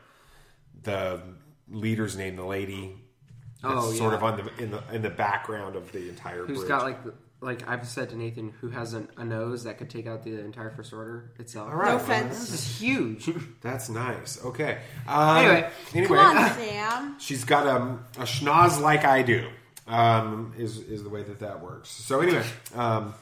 [0.84, 1.20] the
[1.70, 2.96] leader's name, the lady.
[3.62, 6.44] That's Oh, sort of on the in the in the background of the entire.
[6.46, 6.68] Who's bridge.
[6.68, 9.90] got like the, like I've said to Nathan, who has an, a nose that could
[9.90, 11.68] take out the entire First Order itself.
[11.70, 12.38] All right, No offense.
[12.50, 13.28] This is huge.
[13.60, 14.42] That's nice.
[14.44, 14.78] Okay.
[15.06, 15.70] Um, Anyway.
[15.94, 17.16] anyway, Come on, Sam.
[17.18, 19.48] she's got um, a schnoz like I do.
[19.86, 21.90] Um, is is the way that that works.
[21.90, 22.42] So anyway,
[22.74, 23.14] um,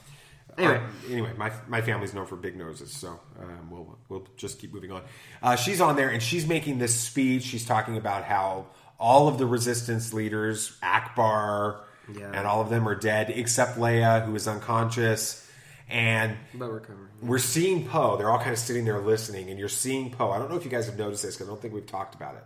[0.56, 0.76] Anyway.
[0.78, 4.72] uh, anyway, my my family's known for big noses, so um, we'll we'll just keep
[4.72, 5.02] moving on.
[5.42, 7.42] Uh, she's on there and she's making this speech.
[7.42, 8.66] She's talking about how
[8.98, 11.80] all of the resistance leaders, Ackbar,
[12.12, 12.30] Yeah.
[12.34, 15.40] and all of them are dead except Leia, who is unconscious.
[15.88, 16.82] And but we're
[17.22, 18.16] we're seeing Poe.
[18.16, 20.30] They're all kind of sitting there listening, and you're seeing Poe.
[20.30, 22.14] I don't know if you guys have noticed this because I don't think we've talked
[22.14, 22.44] about it.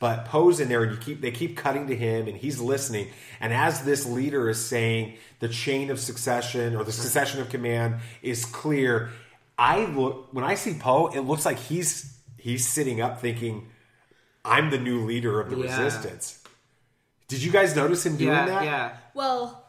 [0.00, 3.08] But Poe's in there, and you keep they keep cutting to him, and he's listening.
[3.40, 7.96] And as this leader is saying, the chain of succession or the succession of command
[8.22, 9.10] is clear.
[9.58, 13.68] I look when I see Poe, it looks like he's he's sitting up thinking,
[14.44, 15.80] "I'm the new leader of the Yeah.
[15.82, 16.38] resistance."
[17.34, 18.64] Did you guys notice him doing Yeah, that?
[18.64, 18.96] yeah.
[19.14, 19.64] Well,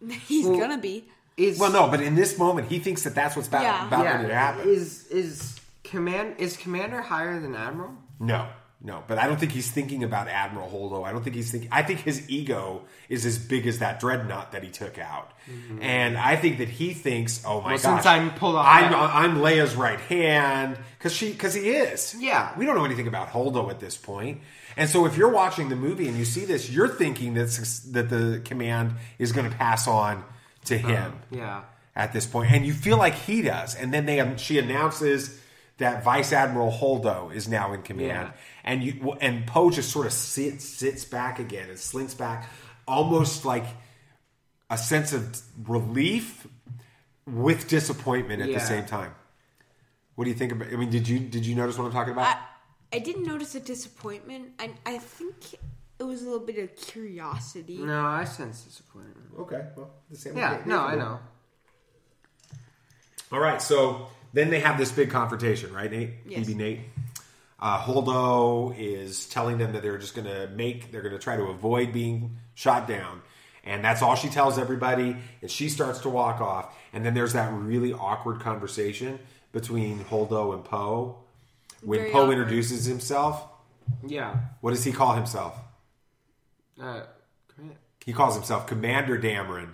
[0.26, 1.04] he's Well, gonna be.
[1.36, 3.86] Is Well, no, but in this moment, he thinks that that's what's about, Yeah.
[3.86, 4.22] about yeah.
[4.28, 4.68] to happen.
[4.68, 7.92] Is is command is commander higher than admiral?
[8.18, 8.46] No,
[8.82, 11.06] no, but I don't think he's thinking about Admiral Holdo.
[11.06, 11.68] I don't think he's thinking.
[11.72, 15.82] I think his ego is as big as that dreadnought that he took out, mm-hmm.
[15.82, 18.90] and I think that he thinks, "Oh my Well, gosh, since I'm pulled off I'm,
[18.92, 22.14] that- I'm Leia's right hand," because she because he is.
[22.18, 22.52] Yeah.
[22.58, 24.40] we don't know anything about Holdo at this point,
[24.76, 27.48] and so if you're watching the movie and you see this, you're thinking that
[27.92, 30.24] that the command is going to pass on
[30.66, 31.62] to uh, him Yeah.
[31.96, 33.74] at this point, and you feel like he does.
[33.74, 35.38] And then they um, she announces
[35.78, 38.32] that Vice Admiral Holdo is now in command, Yeah.
[38.64, 42.48] and you and Poe just sort of sits sits back again and slinks back,
[42.86, 43.64] almost like
[44.68, 46.46] a sense of relief
[47.26, 48.58] with disappointment at Yeah.
[48.58, 49.14] the same time.
[50.14, 50.68] What do you think about?
[50.72, 52.26] I mean, did you did you notice what I'm talking about?
[52.36, 52.38] I,
[52.92, 54.50] I didn't notice a disappointment.
[54.58, 55.54] I, I think
[55.98, 57.78] it was a little bit of curiosity.
[57.78, 59.16] No, I sense disappointment.
[59.38, 60.36] okay, well, the same.
[60.36, 61.20] Yeah, no, I know.
[63.32, 66.10] All right, so then they have this big confrontation, right, Nate?
[66.26, 66.46] Yes.
[66.46, 66.80] BB Nate.
[67.60, 71.36] Uh, Holdo is telling them that they're just going to make, they're going to try
[71.36, 73.20] to avoid being shot down.
[73.62, 75.14] And that's all she tells everybody.
[75.42, 76.74] And she starts to walk off.
[76.92, 79.18] And then there's that really awkward conversation
[79.52, 81.18] between Holdo and Poe.
[81.82, 82.38] When Very Poe awkward.
[82.38, 83.46] introduces himself,
[84.06, 84.36] Yeah.
[84.60, 85.56] what does he call himself?
[86.80, 87.02] Uh,
[88.04, 89.70] He calls himself Commander Dameron.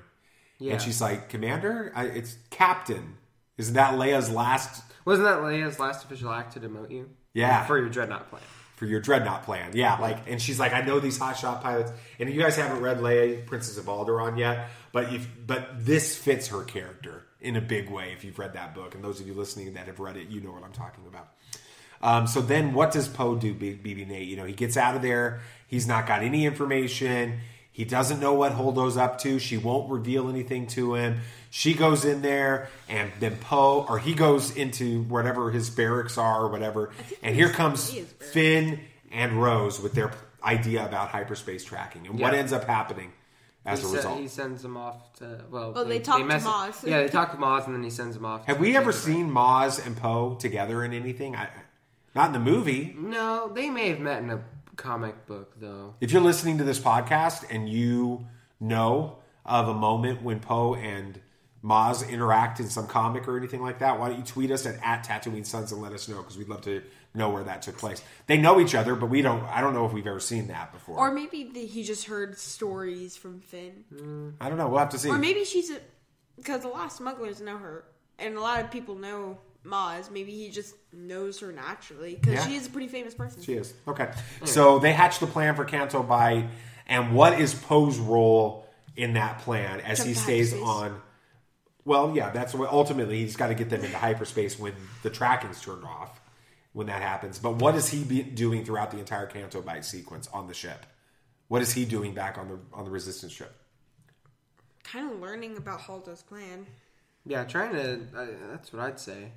[0.58, 0.72] Yeah.
[0.74, 1.92] And she's like, Commander?
[1.94, 3.16] I, it's Captain.
[3.56, 7.08] Isn't that Leia's last Wasn't that Leia's last official act to demote you?
[7.34, 7.64] Yeah.
[7.66, 8.42] For your dreadnought plan.
[8.76, 9.70] for your dreadnought plan?
[9.74, 12.98] Yeah, like, and she's like, I know these hotshot pilots, and you guys haven't read
[12.98, 17.88] Leia, Princess of Alderaan yet, but if but this fits her character in a big
[17.90, 18.12] way.
[18.12, 20.40] If you've read that book, and those of you listening that have read it, you
[20.42, 21.28] know what I'm talking about.
[22.06, 24.28] Um, so then, what does Poe do, B- BB Nate?
[24.28, 25.40] You know, he gets out of there.
[25.66, 27.40] He's not got any information.
[27.72, 29.40] He doesn't know what Holdo's up to.
[29.40, 31.18] She won't reveal anything to him.
[31.50, 36.42] She goes in there, and then Poe, or he goes into whatever his barracks are,
[36.44, 36.90] or whatever.
[37.24, 37.92] And here comes
[38.32, 40.12] Finn and Rose with their
[40.44, 42.06] idea about hyperspace tracking.
[42.06, 43.12] And what ends up happening
[43.64, 44.20] as he a se- result?
[44.20, 45.72] He sends them off to well.
[45.72, 46.86] Well, they talk to mess- Maz.
[46.88, 48.44] Yeah, they talk to Maz, and then he sends them off.
[48.46, 51.34] Have to we ever seen Maz and Poe together in anything?
[51.34, 51.48] I,
[52.16, 52.96] not in the movie.
[52.98, 54.42] No, they may have met in a
[54.76, 55.94] comic book though.
[56.00, 58.26] If you're listening to this podcast and you
[58.58, 61.20] know of a moment when Poe and
[61.62, 64.76] Maz interact in some comic or anything like that, why don't you tweet us at,
[64.82, 66.82] at Tatooine Sons and let us know because we'd love to
[67.14, 68.02] know where that took place.
[68.26, 69.42] They know each other, but we don't.
[69.44, 70.98] I don't know if we've ever seen that before.
[70.98, 73.84] Or maybe the, he just heard stories from Finn.
[73.92, 74.34] Mm.
[74.40, 74.68] I don't know.
[74.68, 75.08] We'll have to see.
[75.08, 75.78] Or maybe she's a
[76.36, 77.84] because a lot of smugglers know her,
[78.18, 80.10] and a lot of people know Maz.
[80.10, 82.46] Maybe he just knows her naturally because Yeah.
[82.46, 83.42] she is a pretty famous person.
[83.42, 83.74] She is.
[83.88, 84.10] Okay.
[84.44, 86.48] So they hatch the plan for Canto Bight,
[86.86, 90.68] and what is Poe's role in that plan as Jump he stays hyperspace.
[90.68, 91.02] on?
[91.84, 95.60] Well, yeah, that's what ultimately he's got to get them into hyperspace when the tracking's
[95.60, 96.20] turned off.
[96.72, 100.28] When that happens, but what is he be doing throughout the entire Canto Bight sequence
[100.34, 100.84] on the ship?
[101.48, 103.50] What is he doing back on the on the Resistance ship?
[104.84, 106.66] Kind of learning about Haldo's plan.
[107.24, 108.00] Yeah, trying to.
[108.14, 109.32] Uh, that's what I'd say.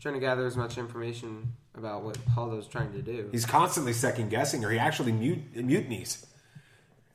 [0.00, 3.28] Trying to gather as much information about what Holdo's trying to do.
[3.32, 6.24] He's constantly second guessing, or he actually mut- mutinies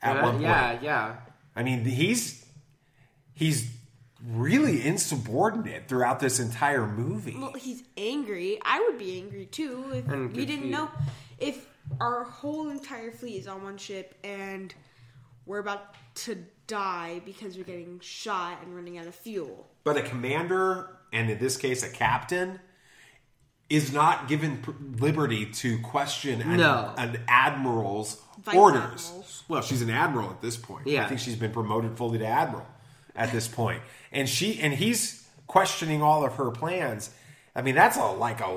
[0.02, 0.42] at yeah, one point.
[0.42, 1.14] yeah, yeah.
[1.56, 2.44] I mean, he's
[3.32, 3.70] he's
[4.26, 7.36] really insubordinate throughout this entire movie.
[7.38, 8.58] Well, he's angry.
[8.64, 10.72] I would be angry too if And we didn't confused.
[10.72, 10.90] know
[11.38, 11.66] if
[12.00, 14.74] our whole entire fleet is on one ship and
[15.46, 19.66] we're about to die because we're getting shot and running out of fuel.
[19.84, 22.60] But a commander, and in this case, a captain,
[23.70, 26.92] is not given pr- liberty to question an, No.
[26.98, 29.06] an admiral's Vice orders.
[29.06, 29.44] admirals.
[29.48, 30.86] Well, she's an admiral at this point.
[30.86, 31.04] Yeah.
[31.04, 32.66] I think she's been promoted fully to admiral
[33.16, 33.78] at this point.
[33.80, 37.10] point, and she and he's questioning all of her plans.
[37.56, 38.50] I mean, that's a like a,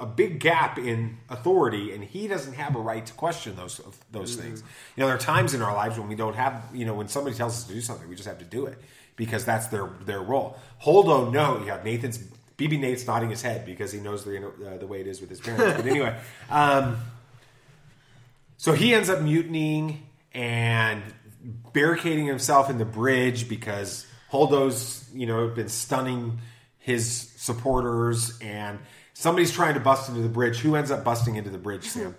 [0.00, 4.32] a big gap in authority, and he doesn't have a right to question those those
[4.36, 4.42] Mm-hmm.
[4.48, 4.60] things.
[4.96, 7.06] You know, there are times in our lives when we don't have, you know, when
[7.08, 8.78] somebody tells us to do something, we just have to do it
[9.20, 10.56] because that's their their role.
[10.82, 12.18] Holdo, no, yeah, Nathan's
[12.56, 15.28] BB Nate's nodding his head because he knows the uh, the way it is with
[15.28, 15.76] his parents.
[15.76, 16.18] But anyway,
[16.50, 16.96] um,
[18.56, 21.02] so he ends up mutinying and
[21.74, 26.38] barricading himself in the bridge because Holdo's, you know, been stunning
[26.78, 28.78] his supporters and
[29.12, 30.60] somebody's trying to bust into the bridge.
[30.60, 32.16] Who ends up busting into the bridge, Sam?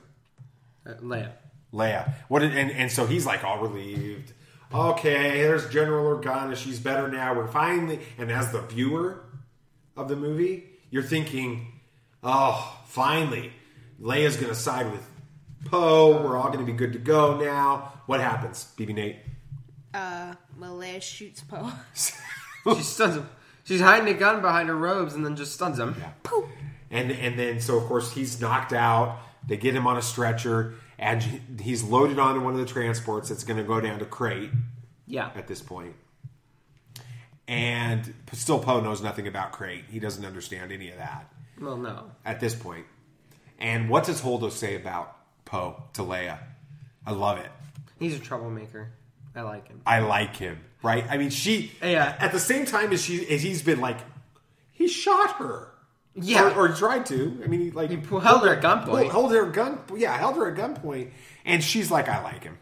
[0.86, 1.32] Uh, Leia.
[1.74, 2.14] Leia.
[2.28, 2.42] What?
[2.42, 4.34] Did, and and so he's like all relieved.
[4.74, 6.56] Okay, there's General Organa.
[6.56, 7.34] She's better now.
[7.34, 8.00] We're finally.
[8.18, 9.24] And as the viewer
[9.98, 11.80] of the movie, you're thinking,
[12.24, 13.52] oh, finally,
[14.02, 15.06] Leia's going to side with
[15.66, 16.24] Poe.
[16.24, 18.02] We're all going to be good to go now.
[18.06, 19.18] What happens, BB Nate?
[19.94, 21.72] Uh, well, Leia shoots Poe.
[21.94, 23.30] she stuns him.
[23.64, 25.96] She's hiding a gun behind her robes and then just stuns him.
[26.24, 26.46] Poof.
[26.90, 29.20] And and then so of course he's knocked out.
[29.48, 31.22] They get him on a stretcher, and
[31.60, 34.52] he's loaded onto one of the transports that's going to go down to Crait.
[35.08, 35.32] Yeah.
[35.36, 35.96] At this point,
[37.48, 39.84] and still Poe knows nothing about Crait.
[39.90, 42.12] He doesn't understand any of that Well, no.
[42.24, 42.86] at this point.
[43.60, 46.38] And what does Holdo say about Poe to Leia?
[47.06, 47.50] I love it.
[48.00, 48.92] He's a troublemaker.
[49.36, 49.82] I like him.
[49.86, 50.60] I like him.
[50.82, 51.06] Right?
[51.10, 51.72] I mean, she.
[51.82, 52.16] Yeah.
[52.20, 53.98] At the same time as she, as he's been like,
[54.72, 55.71] he shot her.
[56.16, 56.54] Yeah.
[56.56, 57.42] or, or tried to.
[57.44, 59.10] I mean, like He held her at gunpoint.
[59.12, 59.80] Hold her at gun.
[59.96, 61.12] Yeah, held her at gunpoint,
[61.46, 62.58] and she's like, "I like him."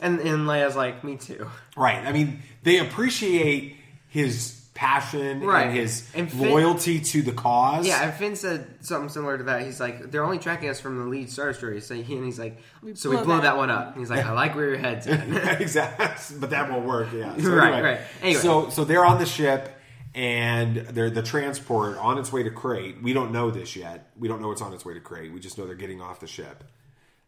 [0.00, 1.46] And and Leia's like, me too.
[1.76, 2.04] Right.
[2.04, 3.76] I mean, they appreciate
[4.08, 5.68] his passion Right.
[5.68, 7.86] and his And Finn- loyalty to the cause.
[7.86, 9.62] Yeah, and Finn said something similar to that.
[9.62, 11.80] He's like, they're only tracking us from the lead Star Destroyer.
[11.80, 12.58] So he, and he's like,
[12.94, 13.92] so we blow blow that that one up.
[13.92, 15.60] And he's like, I like where your head's at.
[15.60, 16.38] exactly.
[16.40, 17.08] But that won't work.
[17.14, 17.36] Yeah.
[17.36, 18.00] So Right, anyway, right.
[18.20, 18.40] Anyway.
[18.40, 19.70] So so they're on the ship.
[20.14, 23.02] And they're the transport on its way to Crait.
[23.02, 24.10] We don't know this yet.
[24.16, 25.32] We don't know it's on its way to Crait.
[25.32, 26.62] We just know they're getting off the ship,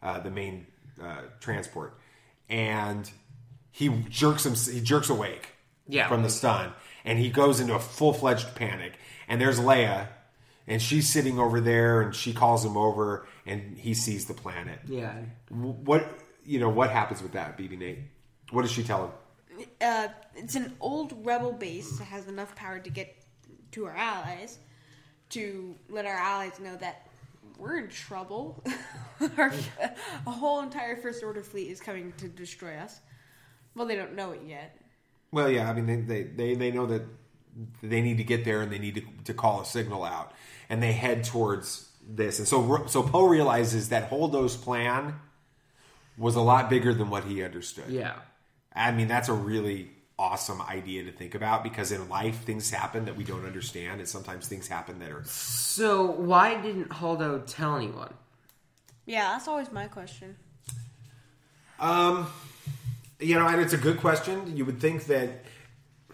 [0.03, 0.69] uh, the main
[1.03, 1.99] uh, transport.
[2.49, 3.11] And
[3.73, 4.55] he jerks him.
[4.73, 5.49] He jerks awake.
[5.89, 6.09] Yeah.
[6.09, 6.73] From the stun,
[7.05, 8.95] and he goes into a full fledged panic.
[9.29, 10.09] And there's Leia,
[10.67, 14.81] and she's sitting over there, and she calls him over, and he sees the planet.
[14.89, 15.13] yeah.
[15.49, 16.09] What
[16.45, 16.69] you know?
[16.69, 17.99] What happens with that, BB Nate?
[18.51, 19.11] What does she tell him?
[19.81, 23.15] Uh, it's an old rebel base that has enough power to get
[23.73, 24.59] to our allies,
[25.31, 27.09] to let our allies know that
[27.59, 28.63] we're in trouble.
[29.39, 29.53] our,
[30.27, 33.01] a whole entire First Order fleet is coming to destroy us.
[33.75, 34.79] Well, they don't know it yet.
[35.31, 37.03] Well, yeah, I mean, they, they, they, they know that
[37.83, 40.33] they need to get there and they need to, to call a signal out.
[40.69, 42.39] And they head towards this.
[42.39, 45.15] And so, so Poe realizes that Holdo's plan
[46.19, 47.89] was a lot bigger than what he understood.
[47.89, 48.15] Yeah.
[48.77, 53.05] I mean, that's a really awesome idea to think about because in life things happen
[53.05, 57.77] that we don't understand and sometimes things happen that are So why didn't Holdo tell
[57.77, 58.15] anyone?
[59.05, 60.37] Yeah, that's always my question.
[61.79, 62.27] Um,
[63.21, 64.57] you know, and it's a good question.
[64.57, 65.45] You would think that,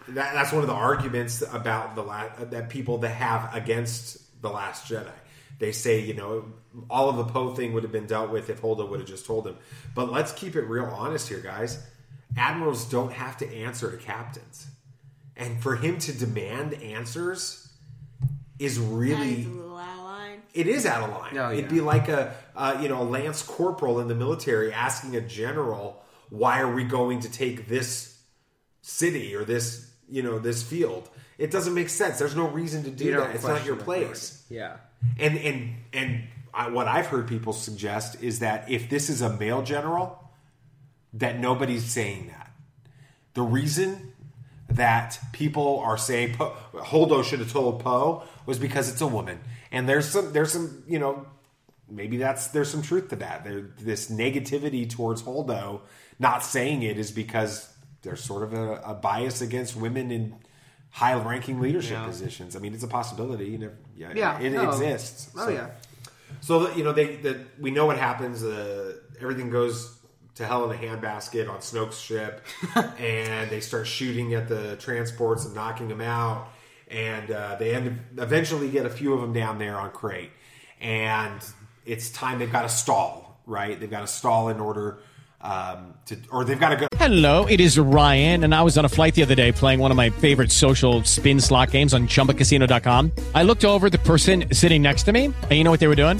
[0.09, 4.49] that that's one of the arguments about the la- that people that have against the
[4.49, 5.09] Last Jedi.
[5.59, 6.45] They say, you know,
[6.89, 9.25] all of the Poe thing would have been dealt with if Holdo would have just
[9.25, 9.55] told him.
[9.95, 11.79] But let's keep it real honest here, guys.
[12.37, 14.67] Admirals don't have to answer to captains,
[15.35, 17.69] and for him to demand answers
[18.59, 20.41] is really That's a little out of line.
[20.53, 21.37] it is out of line.
[21.37, 21.57] Oh, yeah.
[21.57, 25.21] It'd be like a uh, you know a lance corporal in the military asking a
[25.21, 28.17] general, "Why are we going to take this
[28.81, 32.19] city or this you know this field?" It doesn't make sense.
[32.19, 33.35] There's no reason to do You that.
[33.35, 34.45] It's not your place.
[34.49, 34.77] Yeah.
[35.19, 39.35] And and and I, what I've heard people suggest is that if this is a
[39.37, 40.22] male general,
[41.13, 42.51] that nobody's saying that.
[43.33, 44.13] The reason
[44.69, 49.39] that people are saying Poe, Holdo should have told Poe was because it's a woman,
[49.71, 51.25] and there's some there's some you know
[51.89, 53.43] maybe that's there's some truth to that.
[53.43, 55.81] There this negativity towards Holdo
[56.19, 57.69] not saying it is because
[58.03, 60.35] there's sort of a, a bias against women in
[60.91, 62.05] high ranking leadership Yeah.
[62.05, 62.55] positions.
[62.55, 63.45] I mean, it's a possibility.
[63.45, 64.69] You never, yeah, Yeah, it no.
[64.69, 65.31] exists.
[65.35, 65.69] Oh, So- yeah.
[66.41, 68.43] so you know they that we know what happens.
[68.43, 69.97] Uh, everything goes
[70.35, 72.43] to hell in a handbasket on Snoke's ship,
[72.75, 76.49] and they start shooting at the transports and knocking them out.
[76.89, 80.29] And uh, they end eventually get a few of them down there on Crait,
[80.79, 81.41] and
[81.85, 82.39] it's time.
[82.39, 83.79] They've got to stall, right?
[83.79, 84.99] They've got to stall in order
[85.43, 86.87] um, to, or they've got to go.
[86.97, 89.91] Hello, it is Ryan, and I was on a flight the other day playing one
[89.91, 93.11] of my favorite social spin slot games on chumbacasino.com.
[93.35, 95.87] I looked over at the person sitting next to me, and you know what they
[95.87, 96.19] were doing?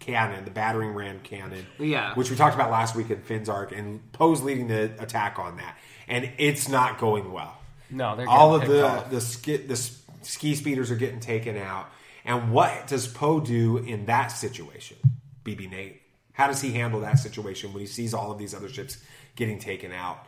[0.00, 1.66] cannon, the battering ram cannon.
[1.78, 2.14] Yeah.
[2.14, 5.56] Which we talked about last week in Finn's arc, and Poe's leading the attack on
[5.56, 5.76] that,
[6.08, 7.56] and it's not going well.
[7.90, 9.10] No, they're all of the off.
[9.10, 9.76] the ski, the
[10.22, 11.88] ski speeders are getting taken out.
[12.24, 14.96] And what does Poe do in that situation?
[15.44, 18.68] BB Nate, how does he handle that situation when he sees all of these other
[18.68, 18.98] ships
[19.36, 20.26] getting taken out?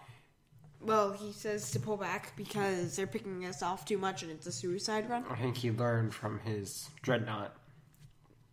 [0.81, 4.47] Well, he says to pull back because they're picking us off too much and it's
[4.47, 7.53] a suicide run I think he learned from his dreadnought.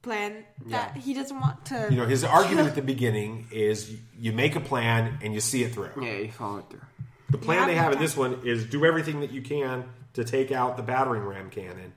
[0.06, 1.02] Plan that Yeah.
[1.02, 1.88] he doesn't want to.
[1.90, 5.64] You know, his argument at the beginning is you make a plan and you see
[5.64, 5.92] it through.
[6.02, 6.80] Yeah, you follow it through.
[7.32, 10.24] The plan Yeah, they have in this one is do everything that you can to
[10.24, 11.92] take out the battering ram cannon,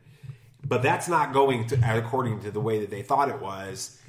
[0.64, 4.00] but that's not going to according to the way that they thought it was.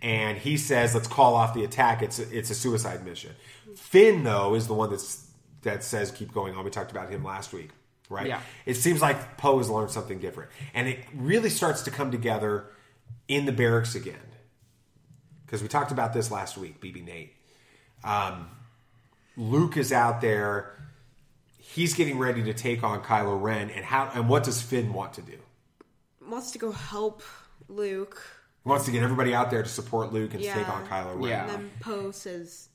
[0.00, 2.02] And he says, "Let's call off the attack.
[2.02, 3.32] It's a, it's a suicide mission."
[3.76, 5.24] Finn, though, is the one that's
[5.62, 6.64] that says keep going on.
[6.64, 7.70] We talked about him last week,
[8.08, 8.26] right?
[8.26, 8.40] Yeah.
[8.66, 12.64] It seems like Poe has learned something different, and it really starts to come together
[13.34, 14.16] in the barracks again.
[15.46, 17.32] Because we talked about this last week, BB Nate.
[18.04, 18.48] Um,
[19.36, 20.78] Luke is out there.
[21.58, 25.14] He's getting ready to take on Kylo Ren, and how and what does Finn want
[25.14, 25.38] to do?
[26.28, 27.22] wants to go help
[27.68, 28.22] Luke.
[28.62, 30.54] He wants to get everybody out there to support Luke and to Yeah.
[30.54, 31.40] take on Kylo Ren.
[31.40, 32.68] And then Poe says,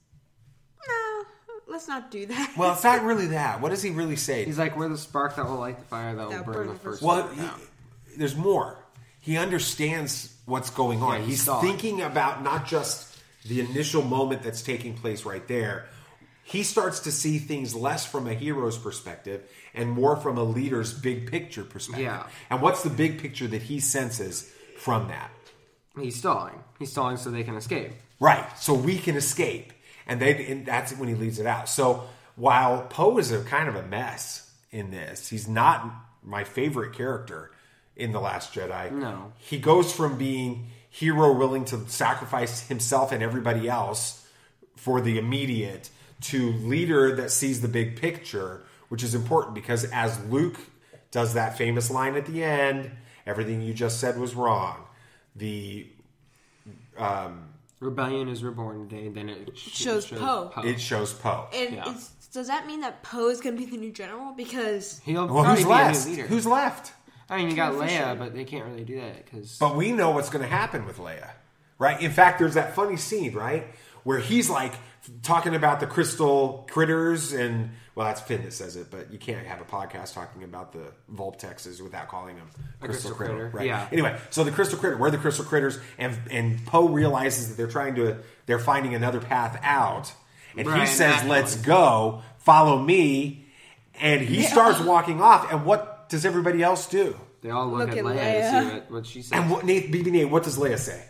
[0.87, 1.23] "No,
[1.67, 3.61] let's not do that." Well, it's not really that.
[3.61, 4.45] What does he really say?
[4.45, 6.67] He's like, we're the spark that will light the fire that will That burn, burn
[6.67, 8.77] the the first first Well, one he- there's more.
[9.19, 11.19] He understands what's going on.
[11.21, 11.61] Yeah, he He's saw it.
[11.61, 13.15] thinking about not just
[13.47, 15.85] the initial moment that's taking place right there.
[16.43, 19.41] he starts to see things less from a hero's perspective
[19.75, 22.05] and more from a leader's big picture perspective.
[22.05, 22.25] Yeah.
[22.49, 25.29] And what's the big picture that he senses from that?
[25.99, 26.63] He's stalling.
[26.79, 27.91] He's stalling so they can escape.
[28.19, 28.45] Right.
[28.57, 29.73] So we can escape.
[30.07, 31.67] And they and that's when he leads it out.
[31.69, 32.03] So
[32.37, 35.85] while Poe is a kind of a mess in this, he's not
[36.23, 37.51] my favorite character
[37.97, 38.91] in The Last Jedi.
[38.93, 39.33] No.
[39.37, 44.25] He goes from being hero willing to sacrifice himself and everybody else
[44.77, 45.89] for the immediate
[46.21, 50.57] to leader that sees the big picture, which is important because as Luke
[51.11, 52.91] does that famous line at the end,
[53.25, 54.77] everything you just said was wrong.
[55.35, 55.87] The
[56.97, 59.09] um, Rebellion is reborn today.
[59.09, 60.51] Then it sh- Shows Poe.
[60.63, 61.47] it shows Poe.
[61.53, 61.93] And Yeah.
[61.93, 64.33] is, does that mean that Poe is going to be the new general?
[64.33, 66.07] Because He'll Well, who's be a new left?
[66.07, 66.27] leader.
[66.27, 66.93] Who's left?
[67.29, 69.91] I mean, you got Carrie Leia, but they can't really do that because But we
[69.91, 71.29] know what's going to happen with Leia,
[71.77, 71.99] right?
[72.01, 73.67] In fact, there's that funny scene, right,
[74.03, 74.73] where he's like
[75.23, 79.45] talking about the crystal critters, and well, that's Finn that says it, but you can't
[79.47, 82.47] have a podcast talking about the Vulptexes without calling them
[82.81, 83.65] A crystal, crystal critter, critter, right?
[83.67, 83.87] yeah.
[83.91, 87.57] Anyway, so the crystal critter, where are the crystal critters, and and Poe realizes that
[87.57, 90.11] they're trying to, they're finding another path out,
[90.57, 91.65] and he says, "Let's one.
[91.65, 93.45] go, follow me,"
[93.99, 94.47] and he Yeah.
[94.49, 97.15] starts walking off, and what does everybody else do?
[97.41, 98.49] they all look, Look at at Leia, to Leia.
[98.69, 99.31] see what, what she says.
[99.39, 101.03] And what Nate, BB Nate, what does Leia say?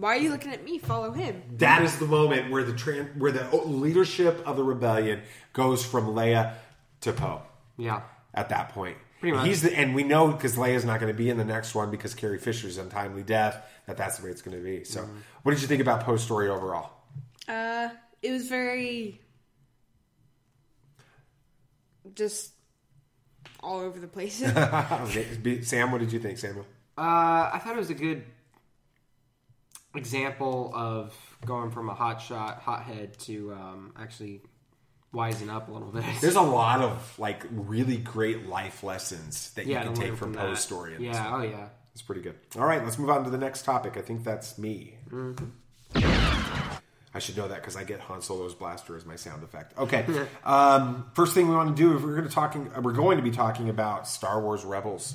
[0.00, 0.78] why are you looking at me?
[0.78, 1.40] Follow him.
[1.58, 5.22] That is the moment where the tran- where the leadership of the rebellion
[5.52, 6.54] goes from Leia
[7.02, 7.42] to Poe.
[7.76, 8.00] yeah,
[8.34, 9.46] At that point, Pretty much.
[9.46, 11.90] He's the, and we know because Leia's not going to be in the next one
[11.92, 13.62] because Carrie Fisher's untimely death.
[13.86, 14.82] That that's the way it's going to be.
[14.82, 15.16] So, Mm-hmm.
[15.44, 16.90] what did you think about Poe's story overall?
[17.48, 17.90] Uh,
[18.22, 19.20] it was very
[22.14, 22.52] just
[23.66, 24.36] all over the place.
[25.68, 26.66] Sam, what did you think, Samuel?
[26.96, 28.24] Uh, I thought it was a good
[29.94, 31.14] example of
[31.44, 34.42] going from a hot shot, hothead to um, actually
[35.12, 36.04] wisen up a little bit.
[36.20, 40.32] There's a lot of like really great life lessons that Yeah, you can take from
[40.32, 40.96] from Poe's story.
[40.98, 41.68] Yeah, oh, yeah.
[41.92, 42.36] it's pretty good.
[42.56, 43.96] All right, let's move on to the next topic.
[43.96, 44.98] I think that's me.
[45.10, 45.46] Mm-hmm.
[47.16, 49.76] I should know that because I get Han Solo's blaster as my sound effect.
[49.78, 50.04] Okay.
[50.44, 53.22] um, first thing we want to do, if we're going to talking, we're going to
[53.22, 55.14] be talking about Star Wars Rebels.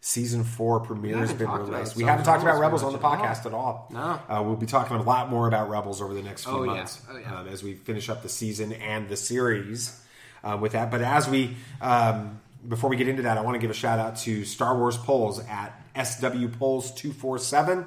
[0.00, 1.96] Season four premiere has been released.
[1.96, 3.88] We haven't talked about Rebels on the podcast at all.
[3.92, 4.20] No.
[4.28, 6.74] Uh, we'll be talking a lot more about Rebels over the next few Oh, yeah.
[6.74, 7.40] months Oh, yeah.
[7.40, 10.00] um, as we finish up the season and the series
[10.44, 10.90] uh, with that.
[10.92, 13.98] But as we, um, before we get into that, I want to give a shout
[13.98, 15.72] out to Star Wars Polls at
[16.04, 17.86] SW Polls two four seven.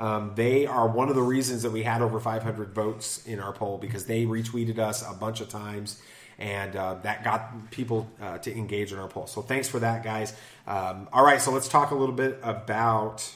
[0.00, 3.52] Um, they are one of the reasons that we had over 500 votes in our
[3.52, 6.00] poll because they retweeted us a bunch of times
[6.38, 9.26] and uh, that got people uh, to engage in our poll.
[9.26, 10.32] So thanks for that, guys.
[10.66, 13.30] Um, all right, so let's talk a little bit about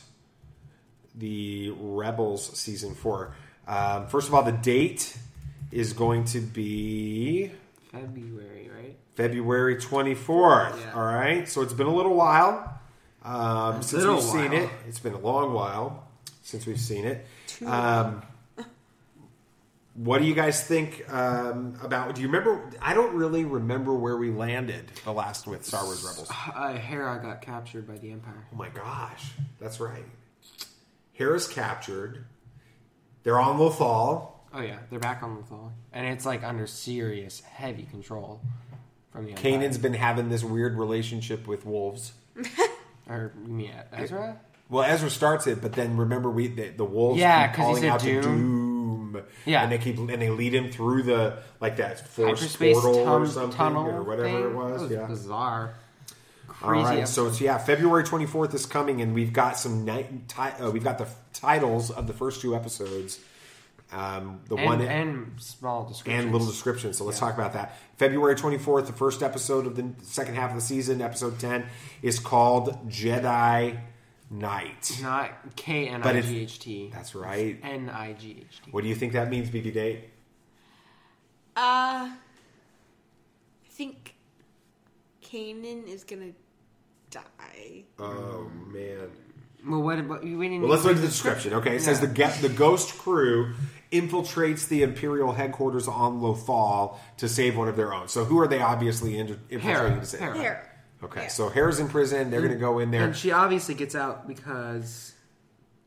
[1.14, 3.34] the Rebels season four.
[3.68, 5.18] Um, first of all, the date
[5.70, 7.50] is going to be
[7.92, 8.96] February, right?
[9.16, 10.80] February 24th.
[10.80, 10.92] Yeah.
[10.94, 12.80] All right, so it's been a little while
[13.22, 14.62] um, since little we've seen while.
[14.62, 14.70] it.
[14.88, 16.03] It's been a long while
[16.44, 17.26] since we've seen it.
[17.66, 18.22] Um,
[19.94, 22.14] what do you guys think um, about?
[22.14, 22.70] Do you remember?
[22.80, 26.30] I don't really remember where we landed the last with Star Wars Rebels.
[26.54, 28.46] Uh, Hera got captured by the Empire.
[28.52, 30.04] Oh my gosh, that's right.
[31.14, 32.24] Hera's captured.
[33.22, 34.32] They're on Lothal.
[34.52, 38.40] Oh yeah, they're back on Lothal, and it's like under serious, heavy control
[39.12, 39.44] from the Empire.
[39.44, 42.12] Kanan's been having this weird relationship with wolves.
[43.08, 44.40] or you mean Ezra?
[44.70, 48.00] Well, Ezra starts it, but then remember we the, the wolves Yeah, keep calling out
[48.00, 49.12] to Dume.
[49.12, 49.22] Dume.
[49.44, 49.62] Yeah.
[49.62, 53.26] and they keep and they lead him through the like that force Hyperspace portal or
[53.26, 54.42] something tunnel or whatever thing?
[54.42, 54.82] it was.
[54.82, 55.74] Was yeah, bizarre.
[56.62, 56.84] All Crazy.
[56.84, 60.28] right, so it's yeah, February twenty fourth is coming, and we've got some night.
[60.28, 63.20] Ti- uh, we've got the f- titles of the first two episodes.
[63.92, 66.92] Um, the and, one and small descriptions and little description.
[66.94, 67.26] So let's Yeah.
[67.28, 67.76] talk about that.
[67.98, 71.66] February 24th, the first episode of the second half of the season, episode 10,
[72.02, 73.78] is called Jedi
[74.30, 74.98] Knight.
[75.02, 76.90] Not K N But I it's- G H T.
[76.92, 77.58] That's right.
[77.62, 78.70] N I G H T.
[78.70, 80.10] What do you think that means, BB Date?
[81.56, 82.10] Uh, I
[83.70, 84.14] think
[85.22, 86.32] Kanan is gonna
[87.10, 87.84] die.
[87.98, 89.10] Oh, man.
[89.66, 90.62] Well, what about we didn't?
[90.62, 91.54] Well, let's look at the read description.
[91.54, 93.54] Okay, it says the ge- the ghost crew
[93.92, 98.08] infiltrates the Imperial headquarters on Lothal to save one of their own.
[98.08, 100.00] So who are they obviously inter- infiltrating Hera.
[100.00, 100.20] to save?
[100.20, 100.38] Hera.
[100.38, 100.68] Hera.
[101.04, 102.30] Okay, so Hera's in prison.
[102.30, 103.04] They're going to go in there.
[103.04, 105.12] And she obviously gets out because,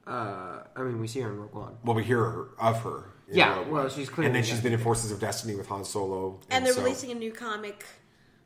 [0.05, 1.78] uh, I mean, we see her in Rogue One.
[1.84, 3.09] Well, we hear her, of her.
[3.30, 3.91] Yeah, Rogue well, One.
[3.91, 6.74] she's clearly and then she's been in Forces of Destiny with Han Solo, And they're
[6.74, 7.86] so- releasing a new comic.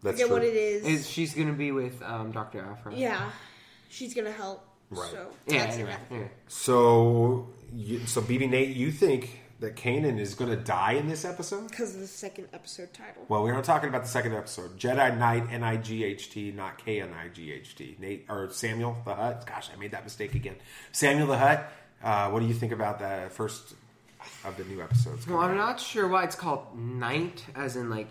[0.03, 0.35] That's Forget true.
[0.37, 0.83] what it is.
[0.83, 2.95] Is she's gonna be with um, Doctor Aphra?
[2.95, 3.29] Yeah,
[3.89, 4.65] she's gonna help.
[4.89, 5.11] Right.
[5.11, 5.63] So Yeah.
[5.65, 5.91] Anyway.
[5.91, 5.99] it.
[6.09, 6.31] anyway.
[6.47, 11.23] So, you, so BB Nate, you think that Kanan is going to die in this
[11.23, 11.69] episode?
[11.69, 13.23] Because of the second episode title.
[13.29, 14.77] Well, we're not talking about the second episode.
[14.77, 17.95] Jedi Knight N I G H T, not K N I G H T.
[17.99, 19.45] Nate or Samuel the Hutt.
[19.45, 20.55] Gosh, I made that mistake again.
[20.91, 21.71] Samuel the Hutt.
[22.03, 23.75] Uh, what do you think about the first
[24.43, 25.27] of the new episodes?
[25.27, 28.07] Well, I'm not sure why it's called night, as in like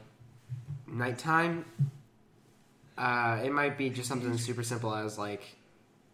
[0.86, 1.64] nighttime.
[2.96, 5.57] Uh, it might be just something super simple as like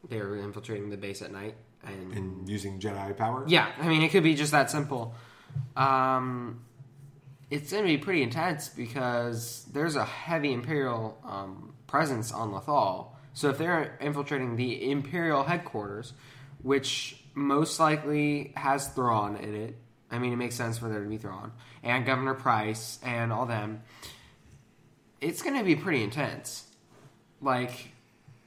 [0.08, 1.56] they're infiltrating the base at night
[1.86, 3.44] and, and using Jedi power.
[3.46, 5.14] Yeah, I mean it could be just that simple.
[5.76, 6.64] Um,
[7.50, 13.08] it's going to be pretty intense because there's a heavy Imperial um, presence on Lothal.
[13.34, 16.12] So if they're infiltrating the Imperial headquarters,
[16.62, 19.76] which most likely has Thrawn in it,
[20.10, 23.46] I mean it makes sense for there to be Thrawn and Governor Pryce and all
[23.46, 23.82] them.
[25.20, 26.64] It's going to be pretty intense.
[27.40, 27.90] Like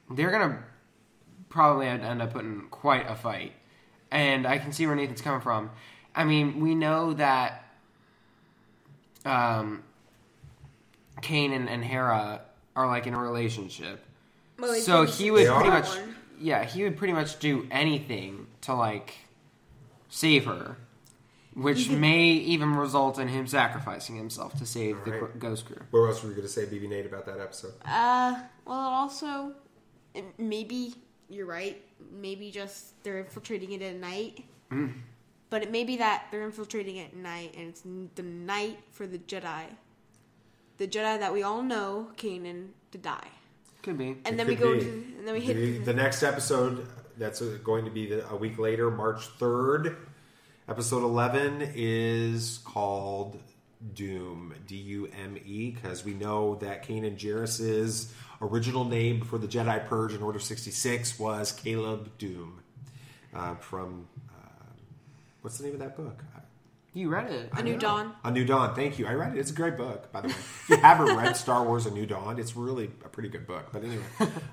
[0.09, 0.63] they're going to
[1.49, 3.53] probably I'd end up putting quite a fight,
[4.11, 5.71] and I can see where Nathan's coming from.
[6.15, 7.63] I mean, we know that
[9.25, 9.83] um,
[11.21, 12.41] Kanan and Hera
[12.75, 14.03] are like in a relationship.
[14.57, 15.81] Well, they so he would pretty are?
[15.81, 15.87] much,
[16.39, 19.15] yeah, he would pretty much do anything to like
[20.09, 20.77] save her,
[21.53, 25.39] which may even result in him sacrificing himself to save the Alright.
[25.39, 25.81] Ghost Crew.
[25.91, 27.73] What else were you going to say, BB Nate, about that episode?
[27.85, 29.53] Uh, well, also,
[30.37, 30.95] maybe
[31.29, 31.81] you're right.
[32.11, 34.43] Maybe just they're infiltrating it at night.
[34.71, 34.93] Mm.
[35.49, 37.81] But it may be that they're infiltrating it at night, and it's
[38.15, 39.65] the night for the Jedi.
[40.77, 43.27] The Jedi that we all know, Kanan, to die.
[43.81, 44.09] Could be.
[44.25, 44.79] And It then we go be.
[44.81, 45.55] to, and then we hit.
[45.55, 46.87] the, the next episode.
[47.17, 49.97] That's uh, going to be the, a week later, March third.
[50.67, 53.39] Episode eleven is called
[53.93, 59.47] Dume, D U M E, because we know that Kanan Jarrus's original name before the
[59.47, 62.59] Jedi Purge in Order sixty six was Caleb Dume,
[63.33, 64.73] uh, from uh,
[65.41, 66.23] what's the name of that book?
[66.93, 67.51] You read it.
[67.53, 68.13] A New Dawn.
[68.23, 68.73] A New Dawn.
[68.73, 69.05] Thank you.
[69.05, 69.39] I read it.
[69.39, 70.33] It's a great book, by the way.
[70.33, 73.69] If you haven't read Star Wars: A New Dawn, it's really a pretty good book.
[73.71, 74.03] But anyway,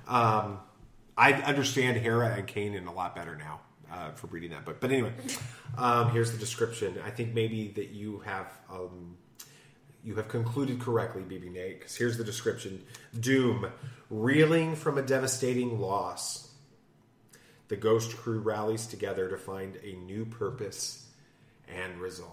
[0.07, 0.59] um,
[1.17, 3.61] I understand Hera and Kanan a lot better now
[3.91, 4.79] uh, for reading that book.
[4.79, 5.13] But anyway,
[5.77, 6.99] um, here's the description.
[7.03, 8.51] I think maybe that you have.
[8.69, 9.17] Um,
[10.07, 12.81] you have concluded correctly, BB Nate, because here's the description
[13.19, 13.69] Dume,
[14.09, 16.49] reeling from a devastating loss.
[17.67, 21.05] The Ghost Crew rallies together to find a new purpose
[21.67, 22.31] and resolve.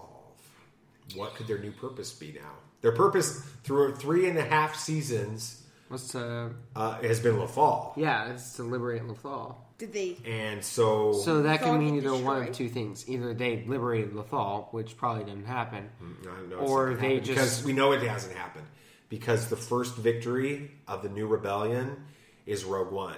[1.15, 2.53] What could their new purpose be now?
[2.79, 8.31] Their purpose through three and a half seasons was to uh, has been Lothal, Yeah,
[8.31, 9.55] it's to liberate Lothal.
[9.77, 10.17] Did they?
[10.25, 12.53] and so So that Lothal can mean get either one of destroyed?
[12.53, 16.95] two things: either they liberated Lothal, which probably didn't happen, I know it's or not
[16.95, 18.65] gonna they happen, just because we know it hasn't happened
[19.09, 22.03] because the first victory of the new rebellion
[22.45, 23.17] is Rogue One.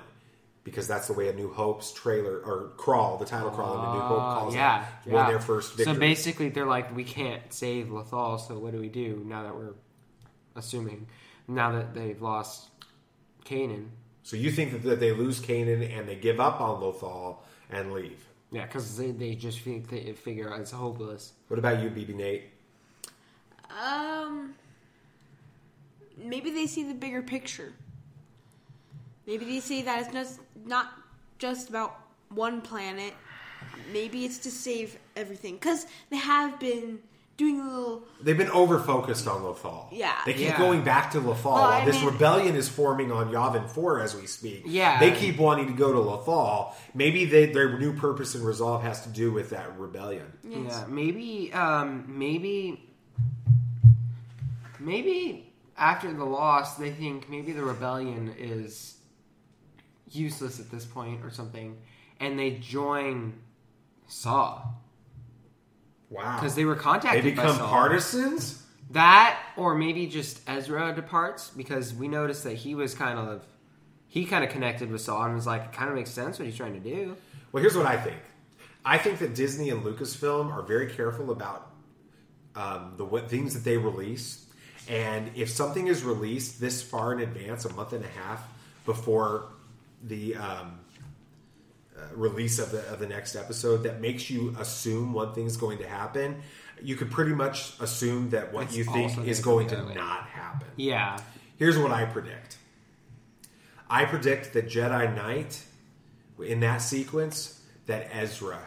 [0.63, 3.93] Because that's the way a New Hope's trailer or crawl, the title crawl in the
[3.93, 5.29] New Hope calls Oh, yeah, it, won yeah.
[5.31, 5.93] their first victory.
[5.93, 9.55] So basically, they're like, we can't save Lothal, so what do we do now that
[9.55, 9.75] we're
[10.57, 11.07] assuming
[11.47, 12.69] now that they've lost
[13.45, 13.87] Kanan?
[14.23, 17.37] So you think that, that they lose Kanan and they give up on Lothal
[17.69, 18.25] and leave?
[18.51, 21.33] Yeah, because they, they just think they figure it's hopeless.
[21.47, 22.43] What about you, BB Nate?
[23.81, 24.55] Um,
[26.17, 27.73] maybe they see the bigger picture.
[29.25, 30.93] Maybe they see that it's just not
[31.37, 33.13] just about one planet.
[33.91, 36.99] Maybe it's to save everything because they have been
[37.37, 38.03] doing a little.
[38.19, 39.85] They've been over focused on Lothal.
[39.91, 40.15] Yeah.
[40.25, 40.57] They keep Yeah.
[40.57, 41.43] going back to Lothal.
[41.45, 44.63] Well, while I this mean- rebellion is forming on Yavin 4 as we speak.
[44.65, 44.99] Yeah.
[44.99, 46.73] They keep wanting to go to Lothal.
[46.95, 50.25] Maybe they, their new purpose and resolve has to do with that rebellion.
[50.43, 52.83] Yeah, maybe, um, maybe,
[54.79, 58.95] maybe after the loss, they think maybe the rebellion is
[60.11, 61.77] useless at this point or something,
[62.19, 63.33] and they join
[64.07, 64.61] Saw
[66.09, 66.39] Wow.
[66.39, 67.23] because they were contacted.
[67.23, 68.63] They become partisans?
[68.91, 73.43] That, or maybe just Ezra departs because we noticed that he was kind of
[74.07, 76.45] he kind of connected with Saw and was like, it kind of makes sense what
[76.45, 77.17] he's trying to do.
[77.51, 78.21] Well, here's what I think.
[78.85, 81.69] I think that Disney and Lucasfilm are very careful about
[82.55, 84.45] um, the what things that they release,
[84.87, 88.47] and if something is released this far in advance, a month and a half
[88.85, 89.49] before
[90.03, 90.76] the um,
[91.97, 95.79] uh, release of the of the next episode, that makes you assume one thing's going
[95.79, 96.41] to happen.
[96.81, 100.67] You could pretty much assume that what you think is going to not happen.
[100.75, 101.19] Yeah,
[101.57, 102.57] Here's what I predict.
[103.89, 105.63] I predict that Jedi Knight,
[106.43, 108.59] in that sequence, that Ezra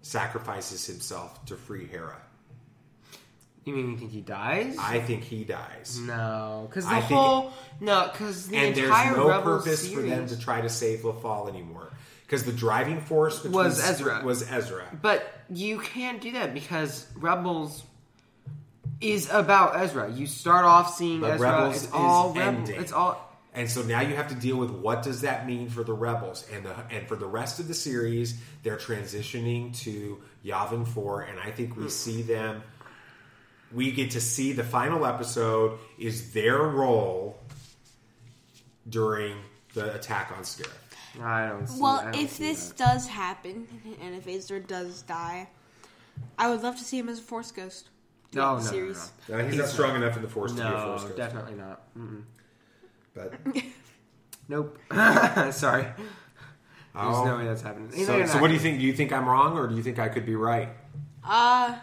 [0.00, 2.16] sacrifices himself to free Hera.
[3.64, 4.76] you mean you think he dies?
[4.78, 5.98] I think he dies.
[6.00, 10.00] no, because the I think- whole no, because the and there's no Rebels purpose for
[10.02, 11.90] them to try to save Lothal anymore.
[12.34, 14.22] Because the driving force Was Ezra.
[14.24, 14.84] Was Ezra.
[15.00, 17.84] But you can't do that because Rebels
[19.00, 20.10] is about Ezra.
[20.10, 21.50] You start off seeing But Ezra.
[21.52, 22.42] Rebels it's is all Rebel.
[22.42, 22.80] ending.
[22.80, 23.20] It's all.
[23.54, 26.44] And so now you have to deal with what does that mean for the rebels,
[26.52, 31.38] and the, and for the rest of the series, they're transitioning to Yavin Four, and
[31.38, 31.90] I think we mm.
[31.90, 32.64] see them.
[33.72, 37.38] We get to see the final episode is their role
[38.88, 39.36] during
[39.74, 40.83] the attack on Scarif.
[41.22, 41.66] I don't.
[41.66, 42.76] See, Well, I don't if see this that.
[42.78, 43.66] does happen,
[44.02, 45.48] and if Ezra does die,
[46.38, 47.88] I would love to see him as a Force Ghost.
[48.32, 49.12] No, no, the no, series.
[49.28, 49.38] no.
[49.38, 51.16] Uh, he's not strong enough in the Force to be a Force Ghost.
[51.16, 51.82] definitely not.
[51.96, 52.22] Mm-mm.
[53.14, 53.34] But
[54.48, 54.78] Nope.
[55.52, 55.82] Sorry.
[55.84, 55.96] There's
[56.96, 57.24] Oh.
[57.24, 57.88] no way that's happening.
[57.94, 58.78] Either So, you're so not what do you think?
[58.80, 60.68] Do you think I'm wrong, or do you think I could be right?
[61.24, 61.76] Uh,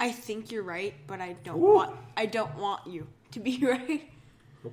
[0.00, 1.96] I think you're right, but I don't want.
[2.16, 4.08] I don't want you to be right.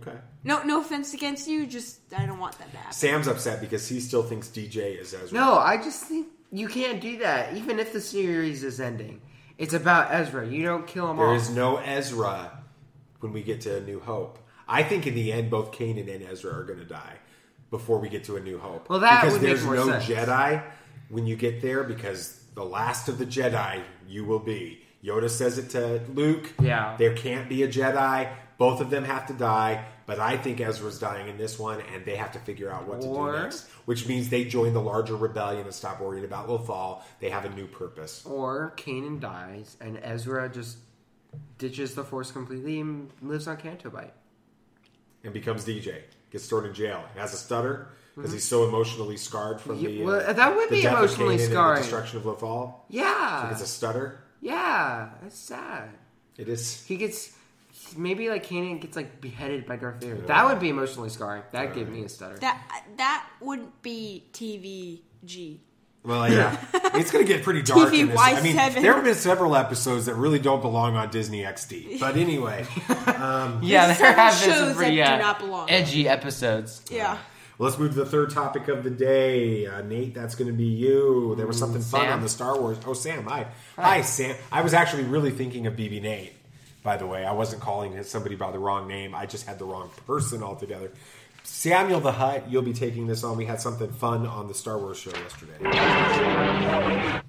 [0.02, 0.18] Okay.
[0.44, 1.66] No, no offense against you.
[1.68, 2.94] Just I don't want that to happen.
[2.94, 5.38] Sam's upset because he still thinks DJ is Ezra.
[5.38, 7.56] No, I just think you can't do that.
[7.56, 9.22] Even if the series is ending,
[9.58, 10.48] it's about Ezra.
[10.48, 11.42] You don't kill him There off.
[11.42, 12.64] is no Ezra
[13.20, 14.40] when we get to A New Hope.
[14.68, 17.14] I think in the end, both Kanan and Ezra are going to die
[17.72, 18.90] before we get to A New Hope.
[18.90, 20.06] Well, that because would make there's more no sense.
[20.06, 20.64] Jedi
[21.10, 24.82] when you get there because the last of the Jedi you will be.
[25.04, 26.52] Yoda says it to Luke.
[26.60, 26.96] Yeah.
[26.98, 28.28] There can't be a Jedi.
[28.58, 29.86] Both of them have to die.
[30.06, 33.02] But I think Ezra's dying in this one, and they have to figure out what
[33.02, 33.68] to do next.
[33.86, 37.02] Which means they join the larger rebellion and stop worrying about Lothal.
[37.20, 38.24] They have a new purpose.
[38.26, 40.78] Or Kanan dies and Ezra just
[41.58, 44.14] ditches the Force completely and lives on Canto Bight.
[45.24, 46.02] and becomes DJ.
[46.32, 47.04] Gets thrown in jail.
[47.16, 50.04] Has a stutter because he's so emotionally scarred from Yeah, the.
[50.04, 51.76] well, uh, that would be emotionally Kanan and scarring.
[51.78, 52.74] The destruction of Lothal.
[52.90, 53.48] Yeah.
[53.48, 54.20] So it's a stutter.
[54.40, 55.90] Yeah, that's sad.
[56.38, 56.86] It is.
[56.86, 57.32] He gets
[57.98, 60.16] maybe like Kanan gets like beheaded by Darth Vader.
[60.28, 61.44] That would be emotionally scarring.
[61.52, 62.38] That gave me a stutter.
[62.38, 62.62] That
[62.98, 65.60] that wouldn't be TVG.
[66.04, 66.56] Well, yeah,
[66.94, 67.92] it's going to get pretty dark.
[67.92, 68.20] in this.
[68.20, 68.82] I mean, TVY7.
[68.82, 72.00] there have been several episodes that really don't belong on Disney XD.
[72.00, 72.66] But anyway,
[73.08, 75.70] um, yeah, there several have been shows some that pretty do uh, not belong.
[75.70, 76.84] edgy episodes.
[76.92, 77.18] Yeah.
[77.58, 79.66] Let's move to the third topic of the day.
[79.66, 81.36] Uh, Nate, that's going to be you.
[81.38, 82.14] There was something fun Sam?
[82.14, 82.78] on the Star Wars.
[82.86, 83.48] Oh, Sam, hi.
[83.78, 84.36] Hi, Sam.
[84.52, 86.34] I was actually really thinking of BB Nate,
[86.86, 87.26] by the way.
[87.26, 89.14] I wasn't calling somebody by the wrong name.
[89.14, 90.92] I just had the wrong person altogether.
[91.44, 93.38] Samuel the Hutt, you'll be taking this on.
[93.38, 97.22] We had something fun on the Star Wars show yesterday.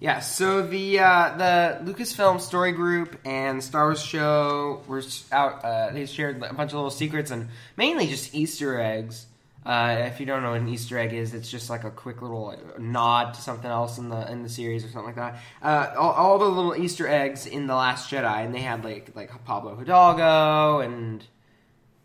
[0.00, 5.64] Yeah, so the uh, the Lucasfilm Story Group and Star Wars Show were out.
[5.64, 9.26] Uh, they shared a bunch of little secrets and mainly just Easter eggs.
[9.66, 12.20] Uh, if you don't know what an Easter egg is, it's just like a quick
[12.20, 15.38] little nod to something else in the in the series or something like that.
[15.62, 19.12] Uh, all, all the little Easter eggs in the Last Jedi, and they had like
[19.14, 21.24] like Pablo Hidalgo and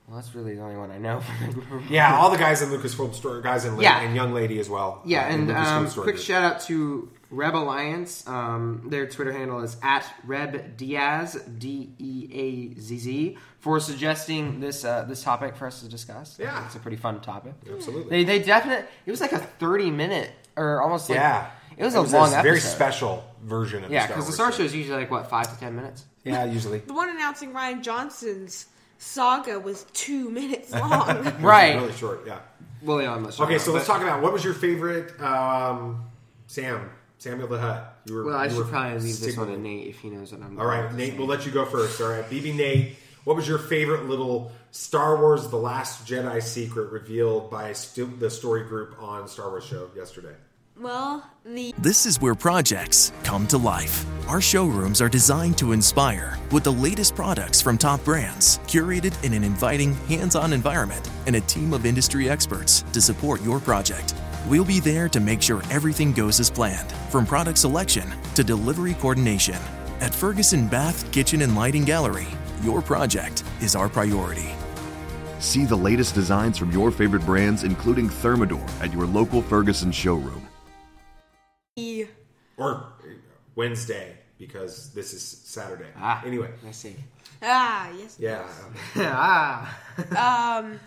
[0.07, 1.84] well, that's really the only one I know from the group.
[1.89, 3.99] Yeah, all the guys in Lucasfilm Story, guys la- Yeah.
[4.01, 5.01] and young lady as well.
[5.05, 8.28] Yeah, uh, and um, quick shout out to Reb Alliance.
[8.28, 12.30] Um, their Twitter handle is at Reb Diaz D E
[12.76, 16.38] A Z Z for suggesting this uh, this topic for us to discuss.
[16.40, 16.66] Yeah.
[16.66, 17.54] it's a pretty fun topic.
[17.72, 18.10] Absolutely.
[18.10, 21.96] They they definitely it was like a thirty minute or almost like yeah, it was
[21.96, 22.44] a long episode.
[22.44, 25.52] very special version of Yeah, because the Star Star Show is usually like what five
[25.54, 26.06] to ten minutes.
[26.24, 26.80] Yeah, usually.
[26.80, 28.66] The one announcing Rian Johnson's
[28.98, 31.32] saga was two minutes long.
[31.42, 31.76] Right.
[31.76, 32.24] really short.
[32.26, 32.40] Yeah.
[32.82, 36.06] Well, yeah, let's Okay, so about let's talk about what was your favorite um,
[36.48, 36.90] Sam
[37.20, 38.00] Samuel the Hutt.
[38.06, 38.24] You were.
[38.26, 40.42] Well, I you should were probably leave this one to Nate if he knows what
[40.42, 40.58] I'm.
[40.60, 42.00] All right, Nate, we'll let you go first.
[42.02, 42.96] All right, BB Nate,
[43.26, 48.30] what was your favorite little Star Wars: The Last Jedi secret revealed by stu- the
[48.30, 50.34] story group on Star Wars show yesterday?
[50.80, 54.06] well, the This is where projects come to life.
[54.30, 59.34] Our showrooms are designed to inspire with the latest products from top brands, curated in
[59.34, 64.14] an inviting, hands on environment, and a team of industry experts to support your project.
[64.48, 68.94] We'll be there to make sure everything goes as planned, from product selection to delivery
[68.94, 69.58] coordination.
[70.00, 72.28] At Ferguson Bath Kitchen and Lighting Gallery,
[72.64, 74.50] your project is our priority.
[75.40, 80.48] See the latest designs from your favorite brands, including Thermador, at your local Ferguson showroom.
[82.58, 82.94] Or
[83.56, 85.90] Wednesday because this is Saturday.
[85.98, 86.96] Ah, anyway, I see.
[87.42, 88.18] ah yes.
[88.20, 88.48] Yeah.
[88.96, 90.60] ah.
[90.60, 90.80] um,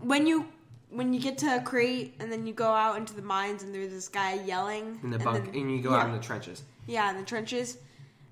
[0.00, 0.46] when you
[0.90, 3.74] when you get to a Crait and then you go out into the mines and
[3.74, 6.12] there's this guy yelling in the and bunk, then- and you go yeah, out in
[6.12, 6.62] the trenches.
[6.86, 7.78] yeah in the trenches.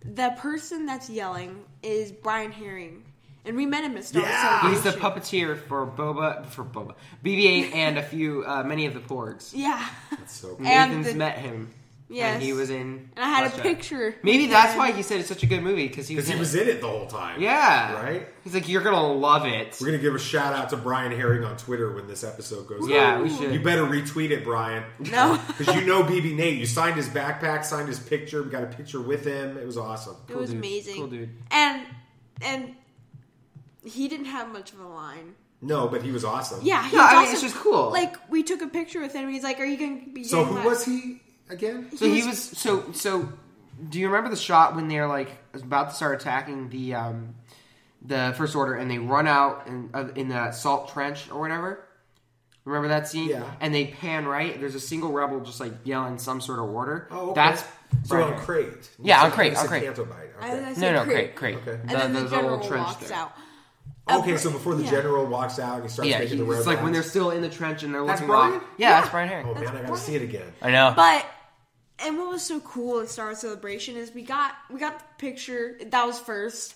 [0.05, 3.03] The person that's yelling is Brian Herring,
[3.45, 6.95] and we met him at Star Wars He's the puppeteer for Boba for Boba
[7.25, 9.51] BB-8 and a few uh, many of the Porgs.
[9.53, 9.85] Yeah.
[10.11, 10.57] That's so.
[10.59, 11.71] And Nathan's the- met him.
[12.09, 12.35] Yes.
[12.35, 13.11] And he was in.
[13.17, 13.63] And I had a Last Jedi.
[13.63, 14.15] picture.
[14.23, 16.35] Maybe that's why he said it's such a good movie because he was Because he
[16.35, 16.69] in was it.
[16.69, 17.41] in it the whole time.
[17.43, 17.95] Yeah.
[18.01, 18.29] Right?
[18.45, 19.77] He's like, you're gonna love it.
[19.81, 22.69] We're going to give a shout out to Brian Herring on Twitter when this episode
[22.69, 23.25] goes Yeah, out.
[23.25, 23.53] we should.
[23.53, 24.85] You better retweet it, Brian.
[25.01, 25.41] No.
[25.59, 26.59] Because you know BB Nate.
[26.59, 29.57] You signed his backpack, signed his picture, we got a picture with him.
[29.59, 30.15] It was awesome.
[30.29, 30.95] It was amazing.
[30.97, 31.31] Cool dude.
[31.51, 31.83] And
[32.41, 32.77] and
[33.85, 35.35] he didn't have much of a line.
[35.63, 36.61] No, but he was awesome.
[36.63, 37.33] Yeah, he No, was I mean, awesome.
[37.33, 37.91] it's just cool.
[37.91, 39.29] Like we took a picture with him.
[39.29, 41.90] He's like, "Are you going to be?" So who my-" was he again?
[41.97, 43.28] So he was so so.
[43.88, 47.34] Do you remember the shot when they're like about to start attacking the um,
[48.03, 51.82] the first order and they run out in, uh, in that salt trench or whatever?
[52.64, 53.28] Remember that scene?
[53.28, 53.44] Yeah.
[53.61, 54.59] And they pan right.
[54.59, 57.07] There's a single rebel just like yelling some sort of order.
[57.12, 57.34] Oh, okay.
[57.34, 57.68] That's So
[58.09, 58.44] Brian on Herring.
[58.44, 58.90] Crait.
[59.01, 59.57] Yeah, on Crait.
[59.57, 59.84] On Crait.
[59.84, 60.09] Canto
[60.40, 61.36] I- I No, no, Crait.
[61.36, 61.74] Crait, Crait.
[61.74, 61.80] Okay.
[61.82, 63.18] And then the, little general trench walks there.
[63.18, 63.32] out.
[64.11, 64.90] Okay, so before the Yeah.
[64.90, 66.59] general walks out and he starts Yeah, making the he- road.
[66.59, 68.55] it's like when they're still in the trench and they're That's looking Brian?
[68.55, 68.62] off.
[68.78, 69.47] Yeah, that's Brian Herring.
[69.49, 70.53] Oh man, I gotta see it again.
[70.62, 70.92] I know.
[70.97, 71.24] But
[71.99, 75.05] and what was so cool in Star Wars Celebration is we got we got the
[75.18, 76.74] picture that was first,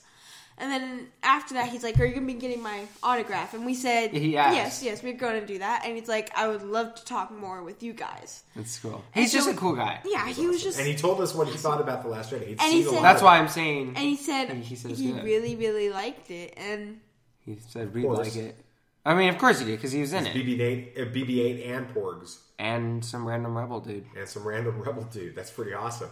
[0.59, 3.75] and then after that he's like, "Are you gonna be getting my autograph?" And we
[3.75, 6.95] said, He "Yes, yes, we're going to do that." And he's like, "I would love
[6.97, 9.05] to talk more with you guys." That's cool.
[9.15, 10.01] And He's just a cool guy.
[10.05, 12.51] Yeah, he was just And he told us what he thought about the Last Jedi.
[12.61, 13.39] And he said- That's why.
[13.39, 13.89] I'm saying.
[13.97, 15.23] and he said He- he, he said it's good.
[15.25, 17.01] really really liked it, and
[17.45, 18.57] He said we'd like it.
[19.05, 20.45] I mean, of course he did because he was in It's it.
[20.47, 24.05] BB-8, uh, BB-8 and Porgs And some random rebel dude.
[24.17, 25.35] and some random rebel dude.
[25.35, 26.11] That's pretty awesome.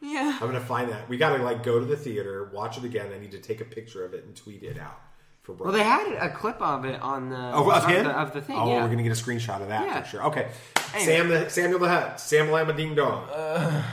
[0.00, 1.08] yeah, I'm gonna find that.
[1.08, 3.10] We gotta like go to the theater, watch it again.
[3.14, 5.00] I need to take a picture of it and tweet it out
[5.42, 5.52] for.
[5.54, 8.04] Well, they had a clip of it on the Oh, of him?
[8.04, 8.56] the, of the thing.
[8.58, 8.82] Oh, yeah.
[8.82, 10.02] we're gonna get a screenshot of that Yeah.
[10.02, 10.22] for sure.
[10.24, 10.48] Okay,
[10.94, 11.04] Anyway.
[11.16, 13.28] Sam the Samuel the Hutt, Sam Lama Ding Dong.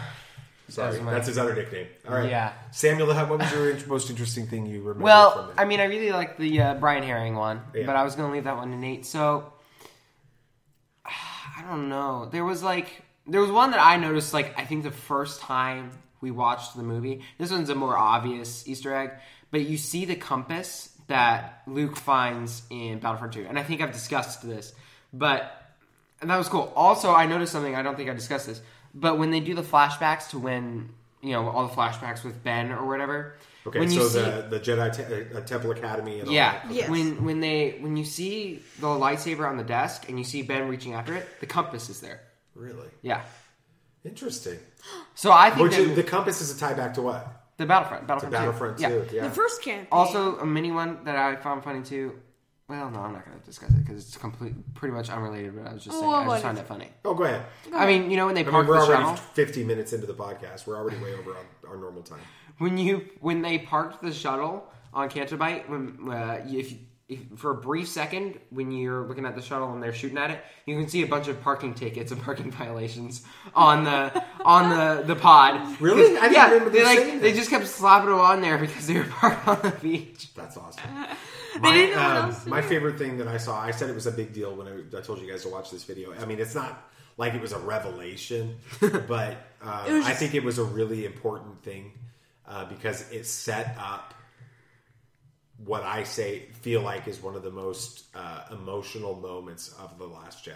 [0.69, 1.87] Sorry, That's my- that's his other nickname.
[2.07, 2.53] All right, Yeah.
[2.71, 3.27] Samuel the Hutt.
[3.29, 5.03] What was your most interesting thing you remember?
[5.03, 5.55] Well, from it?
[5.57, 7.85] I mean, I really like the uh, Brian Herring one, Yeah.
[7.85, 9.05] but I was going to leave that one to Nate.
[9.05, 9.51] So,
[11.61, 12.27] I don't know.
[12.31, 15.91] There was like, there was one that I noticed, like, I think the first time
[16.21, 17.21] we watched the movie.
[17.37, 19.11] This one's a more obvious Easter egg,
[19.51, 23.45] but you see the compass that Luke finds in Battlefront 2.
[23.47, 24.73] And I think I've discussed this,
[25.13, 25.57] but
[26.21, 26.71] and that was cool.
[26.75, 28.61] Also, I noticed something, I don't think I discussed this,
[28.93, 30.89] but when they do the flashbacks to when,
[31.21, 33.35] you know, all the flashbacks with Ben or whatever.
[33.67, 36.51] Okay, when so you see, the the Jedi te- uh, Temple Academy and all yeah,
[36.53, 36.65] that.
[36.65, 36.75] Okay.
[36.75, 36.89] Yes.
[36.89, 40.67] when when they when you see the lightsaber on the desk and you see Ben
[40.67, 42.21] reaching after it, the compass is there.
[42.55, 43.21] really Yeah.
[44.03, 44.59] interesting.
[45.15, 47.27] So I think Which that is, the compass is a tie back to what?
[47.57, 48.31] the Battlefront, To Battlefront, 2.
[48.31, 48.89] Battlefront Yeah.
[48.89, 49.15] too.
[49.15, 49.23] Yeah.
[49.27, 49.87] the first campaign.
[49.91, 52.13] Also, a mini one that I found funny too.
[52.71, 55.55] Well, no, I'm not going to discuss it because it's complete, pretty much unrelated.
[55.55, 56.89] But I was just saying, Well, I what just find is it funny.
[57.03, 57.43] Oh, go ahead.
[57.73, 59.91] I mean, you know, when they I mean, park we're the already shuttle, 15 minutes
[59.93, 60.65] into the podcast.
[60.65, 62.19] We're already way over on our normal time.
[62.59, 66.77] when you when they parked the shuttle on Canto Bight, when uh, you- if, you,
[67.09, 70.31] if for a brief second when you're looking at the shuttle and they're shooting at
[70.31, 74.69] it, you can see a bunch of parking tickets and parking violations on the on
[74.69, 75.81] the the pod.
[75.81, 76.17] Really?
[76.17, 78.57] I didn't yeah, remember they them like saying they just kept slapping them on there
[78.57, 80.33] because they were parked on the beach.
[80.35, 80.83] That's awesome.
[81.59, 84.07] My, didn't know what um, my favorite thing that I saw, I said it was
[84.07, 86.13] a big deal when I, I told you guys to watch this video.
[86.13, 88.57] I mean, it's not like it was a revelation,
[89.07, 91.91] but um, was I think it was a really important thing
[92.47, 94.13] uh, because it set up
[95.65, 100.05] what I say feel like is one of the most uh, emotional moments of the
[100.05, 100.55] Last Jedi.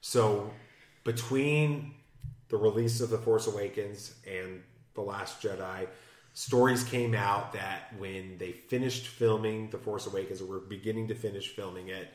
[0.00, 0.50] So
[1.04, 1.94] between
[2.48, 4.62] the release of the Force Awakens and
[4.94, 5.88] the Last Jedi,
[6.38, 11.14] stories came out that when they finished filming the Force Awakens, or were beginning to
[11.16, 12.08] finish filming it,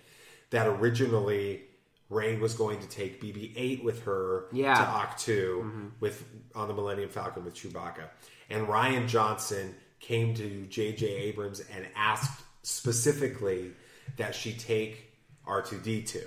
[0.50, 1.64] that originally
[2.10, 4.76] Rey was going to take BB-8 with her Yeah.
[4.76, 5.88] to Ahch-To mm-hmm.
[6.00, 6.24] with
[6.56, 8.08] on the Millennium Falcon with Chewbacca,
[8.50, 11.06] and Rian Johnson came to J.J.
[11.06, 13.72] Abrams and asked specifically
[14.16, 15.12] that she take
[15.46, 16.24] R2D2,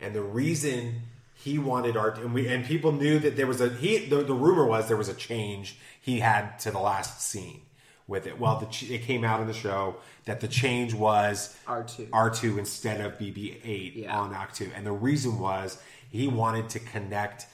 [0.00, 1.02] and the reason
[1.34, 4.34] he wanted R2, and we and people knew that there was a he the, the
[4.34, 5.76] rumor was there was a change
[6.06, 7.62] he had to the last scene
[8.06, 8.38] with it.
[8.38, 12.10] Well, the, ch- it came out in the show that the change was R2.
[12.10, 14.16] R2 instead of BB-8 Yeah.
[14.16, 15.78] on two, and the reason was
[16.08, 17.46] he wanted to connect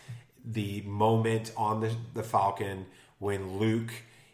[0.45, 2.85] the moment on the the Falcon
[3.21, 3.93] when Luke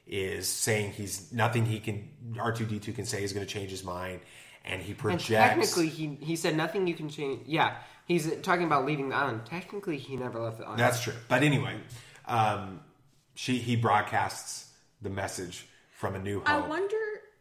[0.09, 4.19] is saying he's nothing he can R2D2 can say is going to change his mind,
[4.65, 5.29] and he And projects.
[5.29, 7.43] technically, he he said nothing you can change.
[7.47, 9.43] Yeah, he's talking about leaving the island.
[9.47, 10.81] Technically, he never left the island.
[10.81, 11.15] That's true.
[11.29, 11.77] But anyway,
[12.27, 12.81] um,
[13.39, 14.69] she he broadcasts
[15.01, 16.49] the message from A New Hope.
[16.49, 16.97] I wonder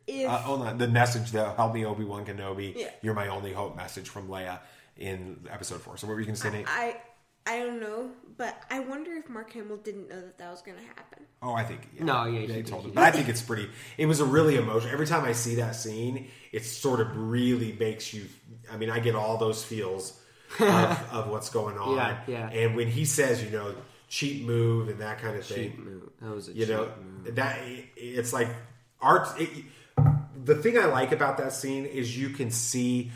[0.05, 2.73] if Uh, hold on, the message that help me Obi Wan Kenobi.
[2.75, 2.91] Yeah.
[3.01, 3.75] You're my only hope.
[3.75, 4.59] Message from Leia
[4.95, 5.97] in episode four.
[5.97, 6.67] So what were you going to say, Nate?
[6.69, 7.01] I
[7.47, 10.77] I don't know, but I wonder if Mark Hamill didn't know that that was going
[10.77, 11.25] to happen.
[11.41, 12.03] Oh, I think yeah.
[12.03, 12.93] No, yeah, he they told he him.
[12.93, 13.67] But I think it's pretty.
[13.97, 14.93] It was a really emotional.
[14.93, 18.25] Every time I see that scene, it sort of really makes you.
[18.71, 20.19] I mean, I get all those feels
[20.59, 21.95] of, of what's going on.
[21.95, 22.49] Yeah, yeah.
[22.51, 23.73] And when he says, you know,
[24.07, 25.71] cheap move and that kind of thing.
[25.71, 26.09] Cheap move.
[26.21, 26.89] That was a you cheap know
[27.23, 27.35] move.
[27.35, 27.59] that
[27.95, 28.49] it's like
[29.01, 29.27] art.
[29.39, 29.49] It,
[30.43, 33.11] the thing I like about that scene is you can see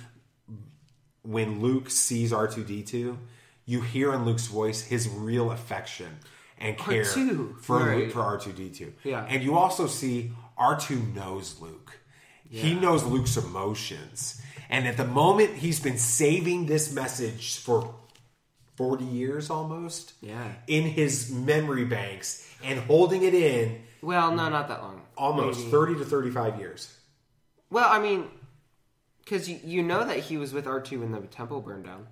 [1.23, 3.17] when Luke sees R two D two,
[3.65, 6.19] you hear in Luke's voice his real affection
[6.57, 7.97] and care R2, for right.
[7.97, 8.93] Luke, for R two D two.
[9.03, 9.25] Yeah.
[9.27, 11.97] and you also see R two knows Luke.
[12.49, 17.95] He knows Luke's emotions, and at the moment he's been saving this message for
[18.75, 20.13] forty years almost.
[20.21, 20.51] Yeah.
[20.67, 25.01] in his memory banks and holding it in Well, no, not that long.
[25.17, 25.71] almost Maybe.
[25.71, 26.95] 30 to 35 years.
[27.69, 28.25] Well, I mean,
[29.23, 32.07] because you, you know that he was with R2 when the temple burned down.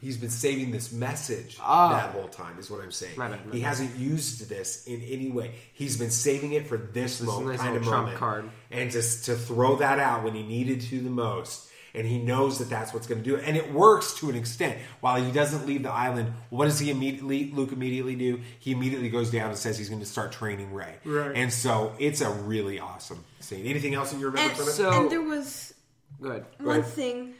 [0.00, 1.88] He's been saving this message Ah.
[1.90, 3.14] that whole time, is what I'm saying.
[3.16, 3.68] My bad, my he bad.
[3.68, 5.54] hasn't used this in any way.
[5.72, 8.50] He's been saving it for this, This moment, nice kind of trump moment, card.
[8.70, 11.70] and just to throw that out when he needed to the most.
[11.96, 14.34] And he knows that that's what's going to do it, and it works to an
[14.34, 14.76] extent.
[15.00, 17.52] While he doesn't leave the island, what does he immediately?
[17.54, 18.40] Luke immediately do?
[18.58, 20.94] He immediately goes down and says he's going to start training Rey.
[21.04, 21.36] Right.
[21.36, 23.64] And so it's a really awesome scene.
[23.66, 24.72] Anything else that you remember And, from it?
[24.72, 25.72] So- and there was
[26.20, 26.44] Good.
[26.58, 26.92] one ahead.
[26.92, 27.34] thing,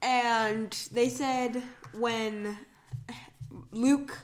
[0.00, 1.60] and they said
[1.92, 2.56] when
[3.72, 4.16] Luke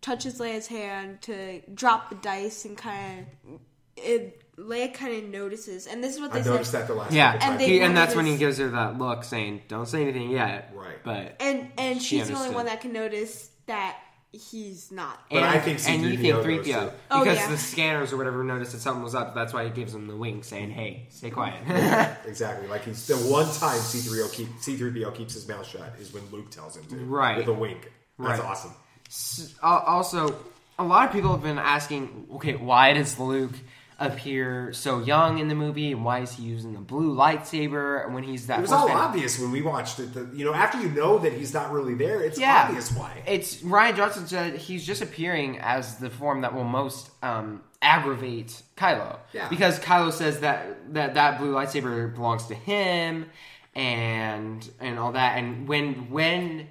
[0.00, 3.58] touches Leia's hand to drop the dice and kind of
[3.96, 6.50] it, Leia kind of notices, and this is what they I said.
[6.50, 8.58] noticed that the last Yeah, couple And they he, and wanted that's when he gives
[8.58, 10.96] her that look saying, "Don't say anything yet." Right.
[11.04, 12.54] But and and She she's the only understood.
[12.56, 13.96] one that can notice that
[14.32, 15.20] he's not.
[15.30, 16.90] But and, I think and you C3PO think knows three PO too.
[17.10, 17.50] Oh, because yeah.
[17.50, 19.34] the scanners or whatever noticed that something was up.
[19.34, 21.62] That's why he gives him the wink, saying, "Hey, stay quiet."
[22.26, 22.68] Exactly.
[22.68, 26.50] Like he's the one time C3PO keep C3PO keeps his mouth shut is when Luke
[26.50, 26.96] tells him to.
[26.96, 27.38] Right.
[27.38, 27.90] With a wink.
[28.18, 28.48] That's Right.
[28.50, 28.72] awesome.
[29.06, 30.34] S- al- also,
[30.78, 33.52] a lot of people have been asking, okay, why does Luke
[33.98, 38.22] appear so young in the movie, and why is he using the blue lightsaber when
[38.22, 38.60] he's that?
[38.60, 40.14] It was all fan- obvious when we watched it.
[40.14, 43.22] The, you know, after you know that he's not really there, it's yeah, obvious why.
[43.26, 48.62] It's Rian Johnson said he's just appearing as the form that will most um, aggravate
[48.76, 49.18] Kylo.
[49.32, 49.48] Yeah.
[49.48, 53.26] Because Kylo says that, that that blue lightsaber belongs to him,
[53.74, 55.38] and and all that.
[55.38, 56.68] And when when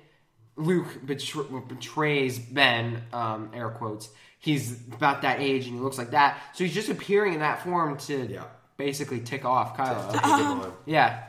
[0.56, 4.10] Luke betr- betrays Ben, um, air quotes,
[4.40, 6.38] he's about that age and he looks like that.
[6.54, 8.42] So he's just appearing in that form to
[8.78, 10.24] basically tick off Kylo.
[10.24, 11.24] Um, yeah.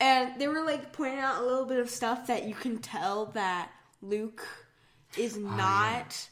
[0.00, 3.26] And they were like pointing out a little bit of stuff that you can tell
[3.34, 3.70] that
[4.02, 4.46] Luke
[5.16, 6.28] is not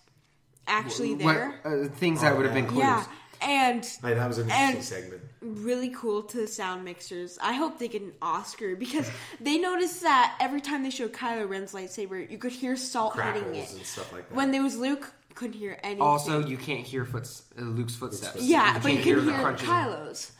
[0.67, 1.61] actually What- there.
[1.65, 2.81] uh, things that would have been clues.
[2.81, 3.05] Yeah,
[3.41, 5.23] and Hey, that was an interesting segment.
[5.41, 7.39] really cool to the sound mixers.
[7.43, 11.49] I hope they get an Oscar because they noticed that every time they showed Kylo
[11.49, 13.77] Ren's lightsaber, you could hear salt hitting Crackles it.
[13.79, 14.35] and stuff like that.
[14.35, 16.03] When there was Luke, you couldn't hear anything.
[16.03, 17.29] Also, you can't hear foot,
[17.59, 18.43] uh, Luke's footsteps.
[18.43, 19.69] yeah, but you can't can the hear crunching.
[19.69, 20.33] Kylo's.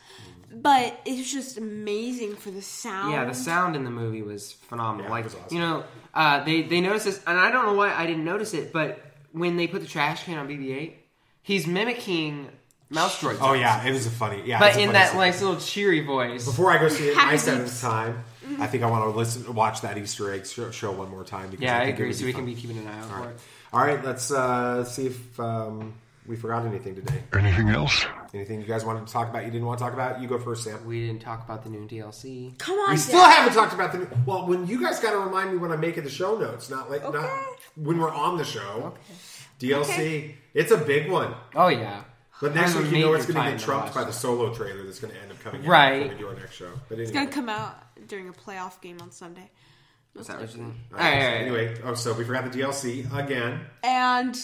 [0.53, 3.11] But it's just amazing for the sound.
[3.11, 5.05] Yeah, the sound in the movie was phenomenal.
[5.05, 5.55] Yeah, it like was awesome.
[5.57, 5.83] you know,
[6.13, 8.99] uh, they they noticed this, and I don't know why I didn't notice it, but
[9.33, 10.93] when they put the trash can on BB-8,
[11.41, 12.47] he's mimicking
[12.89, 13.37] mouse droid.
[13.41, 14.43] Oh yeah, it was a funny.
[14.45, 15.17] Yeah, but in funny that scene.
[15.19, 16.45] nice little cheery voice.
[16.45, 18.23] Before I go see it my seventh time,
[18.59, 21.49] I think I want to listen, watch that Easter egg show, show one more time.
[21.49, 22.07] Because Yeah, I think it agree.
[22.09, 23.29] would So we can be keeping an eye out All for right.
[23.31, 23.39] it.
[23.73, 25.93] All right, let's uh, see if um,
[26.25, 27.21] we forgot anything today.
[27.33, 28.05] Anything else?
[28.33, 29.45] Anything you guys wanted to talk about?
[29.45, 30.21] You didn't want to talk about?
[30.21, 30.85] You go first, Sam.
[30.85, 32.57] We didn't talk about the new DLC.
[32.57, 33.31] Come on, We still Dad.
[33.37, 34.07] haven't talked about the.
[34.25, 36.89] Well, when you guys got to remind me when I'm making the show notes, not
[36.89, 37.29] like not
[37.75, 38.93] when we're on the show.
[39.59, 40.35] DLC, Okay.
[40.53, 41.33] it's a big one.
[41.55, 42.03] Oh yeah.
[42.41, 43.85] But next I'm a week, you know major it's going to fan get to trumped
[43.87, 44.07] watch by that.
[44.07, 45.99] the solo trailer that's going to end up coming out Right.
[46.01, 46.69] when we do our next show.
[46.89, 49.49] But It's gonna come out during a playoff game on Sunday.
[50.19, 50.73] Is that what you think?
[50.93, 53.59] All right, so anyway, oh, so we forgot the DLC again.
[53.83, 54.37] And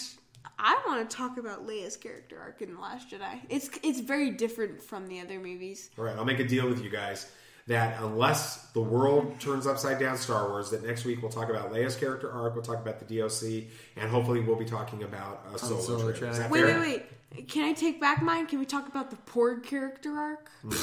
[0.60, 3.40] I want to talk about Leia's character arc in The Last Jedi.
[3.50, 5.90] It's it's very different from the other movies.
[5.98, 7.32] All right, I'll make a deal with you guys
[7.68, 11.72] that unless the world turns upside down Star Wars, that next week we'll talk about
[11.72, 15.58] Leia's character arc, we'll talk about the DLC, and hopefully we'll be talking about a
[15.60, 16.14] solo, Solo trailer.
[16.14, 16.32] trailer.
[16.34, 16.80] Is that Wait, fair?
[16.80, 17.48] wait, wait.
[17.48, 18.46] Can I take back mine?
[18.48, 20.50] Can we talk about the Porg character arc?
[20.66, 20.76] Okay.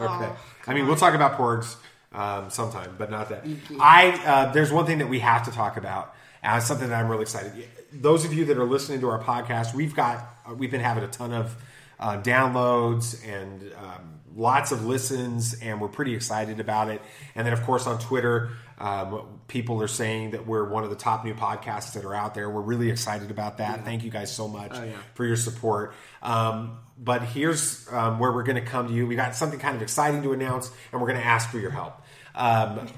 [0.00, 0.36] Oh,
[0.66, 1.76] I mean, we'll talk about porgs
[2.14, 3.44] um, sometime, but not that.
[3.80, 6.14] I uh, there's one thing that we have to talk about.
[6.44, 7.52] Uh, something that I'm really excited.
[7.92, 11.04] Those of you that are listening to our podcast, we've got uh, we've been having
[11.04, 11.54] a ton of
[12.00, 17.00] uh, downloads and um, lots of listens, and we're pretty excited about it.
[17.36, 20.96] And then, of course, on Twitter, um, people are saying that we're one of the
[20.96, 22.50] top new podcasts that are out there.
[22.50, 23.84] We're really excited about that.
[23.84, 24.92] Thank you guys so much Oh, yeah.
[25.14, 25.94] for your support.
[26.22, 29.06] Um, but here's um, where we're going to come to you.
[29.06, 31.70] We got something kind of exciting to announce, and we're going to ask for your
[31.70, 32.01] help.
[32.34, 32.88] Um,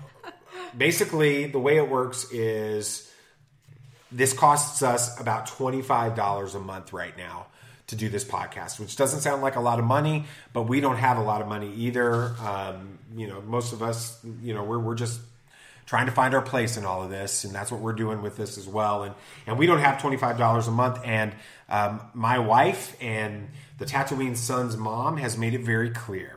[0.77, 3.11] basically, the way it works is
[4.11, 7.47] this costs us about $25 a month right now
[7.89, 10.97] to do this podcast, which doesn't sound like a lot of money, but we don't
[10.97, 12.35] have a lot of money either.
[12.41, 15.21] Um, you know, most of us, you know, we're, we're just
[15.87, 18.37] trying to find our place in all of this, and that's what we're doing with
[18.37, 19.03] this as well.
[19.03, 19.15] And
[19.47, 21.01] and we don't have twenty five dollars a month.
[21.05, 21.35] And
[21.69, 26.37] um, my wife and the Tatooine Sons mom has made it very clear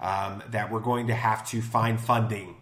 [0.00, 2.56] um, that we're going to have to find funding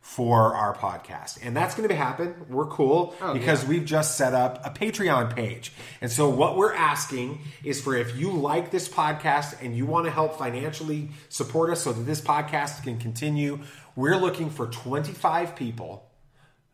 [0.00, 1.38] for our podcast.
[1.42, 2.34] And that's going to happen.
[2.50, 3.68] We're cool Oh, because yeah.
[3.70, 5.72] we've just set up a Patreon page.
[6.02, 10.04] And so what we're asking is for if you like this podcast and you want
[10.04, 13.60] to help financially support us so that this podcast can continue,
[13.96, 16.10] we're looking for 25 people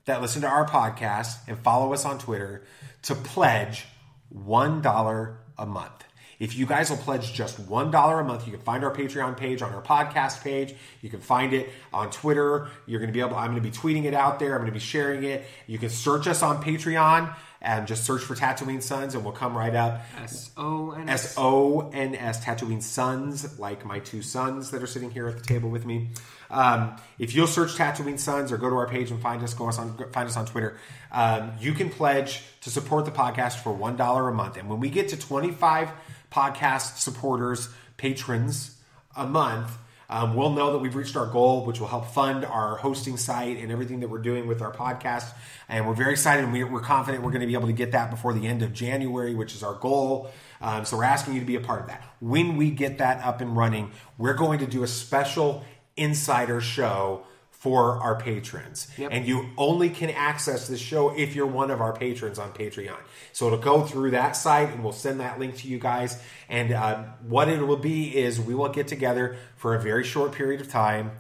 [0.07, 2.64] that listen to our podcast and follow us on Twitter
[3.03, 3.86] to pledge
[4.34, 6.05] $1 a month.
[6.41, 9.61] If you guys will pledge just $1 a month, you can find our Patreon page
[9.61, 10.74] on our podcast page.
[11.03, 12.68] You can find it on Twitter.
[12.86, 14.55] You're going to be able, I'm going to be tweeting it out there.
[14.55, 15.45] I'm going to be sharing it.
[15.66, 19.57] You can search us on Patreon and just search for Tatooine Sons and we'll come
[19.57, 20.03] right up.
[20.22, 24.86] S O N S O N S, Tatooine Sons, like my two sons that are
[24.86, 26.09] sitting here at the table with me.
[26.51, 29.68] Um, if you'll search Tatooine Sons or go to our page and find us, go
[29.68, 30.78] us on, find us on Twitter,
[31.12, 34.57] um, you can pledge to support the podcast for one dollar a month.
[34.57, 35.91] And when we get to twenty five
[36.30, 38.76] podcast supporters, patrons
[39.16, 39.70] a month.
[40.08, 43.58] Um, we'll know that we've reached our goal, which will help fund our hosting site
[43.58, 45.30] and everything that we're doing with our podcast.
[45.68, 47.92] And we're very excited and we- we're confident we're going to be able to get
[47.92, 50.30] that before the end of January, which is our goal.
[50.60, 52.02] Um, so we're asking you to be a part of that.
[52.18, 55.64] When we get that up and running, we're going to do a special
[55.96, 57.22] insider show
[57.61, 58.88] for our patrons.
[59.12, 62.96] And you only can access this show if you're one of our patrons on Patreon.
[63.34, 66.18] So it'll go through that site and we'll send that link to you guys.
[66.48, 70.32] And uh, what it will be is we will get together for a very short
[70.32, 71.11] period of time,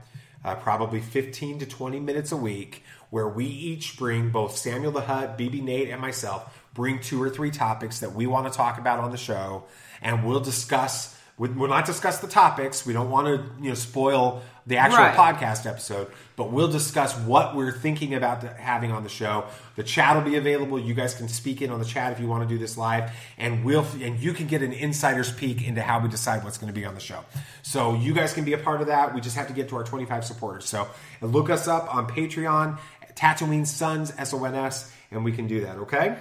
[0.42, 5.02] uh, probably 15 to 20 minutes a week, where we each bring both Samuel the
[5.02, 8.78] Hutt, BB Nate, and myself bring two or three topics that we want to talk
[8.78, 9.64] about on the show.
[10.00, 11.14] And we'll discuss.
[11.40, 12.84] We- We'll not discuss the topics.
[12.84, 15.16] We don't want to, you know, spoil the actual Right.
[15.16, 19.44] podcast episode, but we'll discuss what we're thinking about having on the show.
[19.74, 20.78] The chat will be available.
[20.78, 23.10] You guys can speak in on the chat if you want to do this live,
[23.38, 26.72] and we'll and you can get an insider's peek into how we decide what's going
[26.72, 27.20] to be on the show.
[27.62, 29.14] So you guys can be a part of that.
[29.14, 30.68] We just have to get to our 25 supporters.
[30.68, 30.88] So
[31.22, 32.78] look us up on Patreon,
[33.16, 35.78] Tatooine Sons S O N S, and we can do that.
[35.78, 36.16] Okay.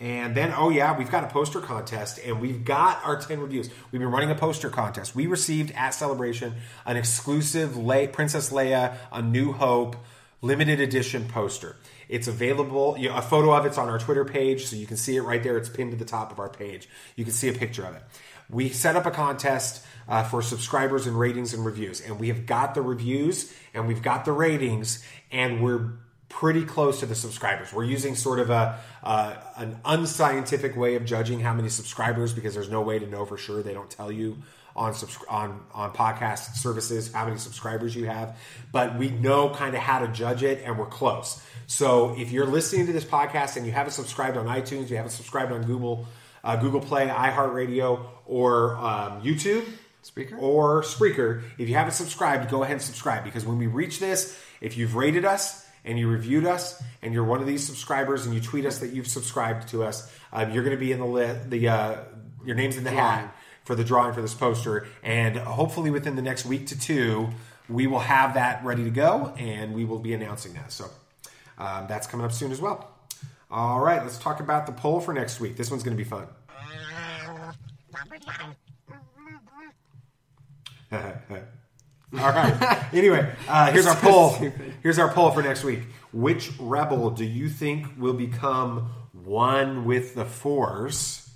[0.00, 3.68] And then, oh yeah, we've got a poster contest and we've got our 10 reviews.
[3.90, 5.16] We've been running a poster contest.
[5.16, 6.54] We received at Celebration
[6.86, 9.96] an exclusive Le- Princess Leia, A New Hope
[10.40, 11.76] limited edition poster.
[12.08, 14.96] It's available, you know, a photo of it's on our Twitter page, so you can
[14.96, 15.58] see it right there.
[15.58, 16.88] It's pinned to the top of our page.
[17.16, 18.02] You can see a picture of it.
[18.48, 22.46] We set up a contest uh, for subscribers and ratings and reviews, and we have
[22.46, 25.90] got the reviews and we've got the ratings, and we're
[26.28, 27.72] pretty close to the subscribers.
[27.72, 32.54] We're using sort of a uh, an unscientific way of judging how many subscribers because
[32.54, 33.62] there's no way to know for sure.
[33.62, 34.38] They don't tell you
[34.76, 38.36] on subs- on on podcast services how many subscribers you have,
[38.72, 41.42] but we know kind of how to judge it, and we're close.
[41.66, 45.12] So if you're listening to this podcast and you haven't subscribed on iTunes, you haven't
[45.12, 46.06] subscribed on Google
[46.44, 49.64] uh, Google Play, iHeartRadio, or um, YouTube.
[50.04, 50.40] Spreaker?
[50.40, 51.42] Or Spreaker.
[51.58, 54.94] If you haven't subscribed, go ahead and subscribe because when we reach this, if you've
[54.94, 58.66] rated us and you reviewed us and you're one of these subscribers and you tweet
[58.66, 61.50] us that you've subscribed to us, um, you're going to be in the list.
[61.50, 61.96] the uh,
[62.44, 63.34] your name's in the hat
[63.64, 67.28] for the drawing for this poster, and hopefully within the next week to two,
[67.68, 70.72] we will have that ready to go, and we will be announcing that.
[70.72, 70.86] So
[71.58, 72.90] um, that's coming up soon as well.
[73.50, 75.56] All right, let's talk about the poll for next week.
[75.56, 76.26] This one's going to be fun.
[82.18, 82.94] All right.
[82.94, 84.30] Anyway, uh, here's our poll.
[84.82, 85.80] Here's our poll for next week.
[86.12, 91.30] Which rebel do you think will become one with the Force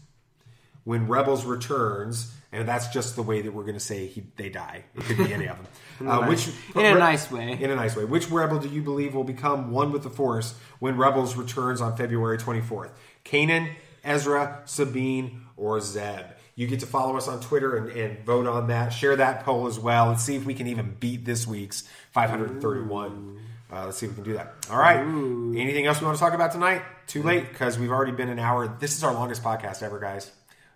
[0.84, 2.34] when Rebels returns?
[2.54, 4.84] And that's just the way that we're going to say he, they die.
[4.94, 5.66] It could be any of them.
[6.00, 7.52] In a nice- in a nice way.
[7.60, 8.04] In a nice way.
[8.04, 11.96] Which rebel do you believe will become one with the Force when Rebels returns on
[11.96, 12.90] February 24th?
[13.24, 13.70] Kanan,
[14.04, 16.24] Ezra, Sabine, or Zeb?
[16.54, 18.90] You get to follow us on Twitter and, and vote on that.
[18.90, 23.40] Share that poll as well and see if we can even beat this week's 531.
[23.72, 24.52] Uh, let's see if we can do that.
[24.70, 24.98] All right.
[25.00, 26.82] Anything else we want to talk about tonight?
[27.06, 28.68] Too late because we've already been an hour.
[28.68, 30.30] This is our longest podcast ever, guys.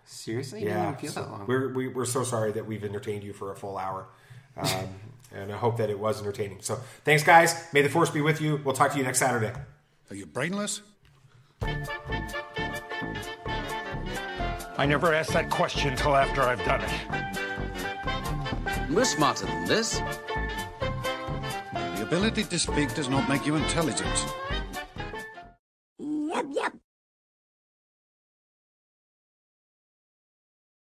[0.05, 0.63] Seriously?
[0.63, 0.85] It Yeah.
[0.87, 1.45] didn't feel so that long.
[1.47, 4.07] We're, we, we're so sorry that we've entertained you for a full hour.
[4.55, 4.67] Um,
[5.35, 6.61] and I hope that it was entertaining.
[6.61, 7.53] So thanks, guys.
[7.71, 8.59] May the force be with you.
[8.63, 9.53] We'll talk to you next Saturday.
[10.09, 10.81] Are you brainless?
[14.79, 16.91] I never ask that question till after I've done it.
[18.91, 19.99] We're smarter than this.
[21.73, 24.33] The ability to speak does not make you intelligent.
[25.97, 26.73] Yep, yep.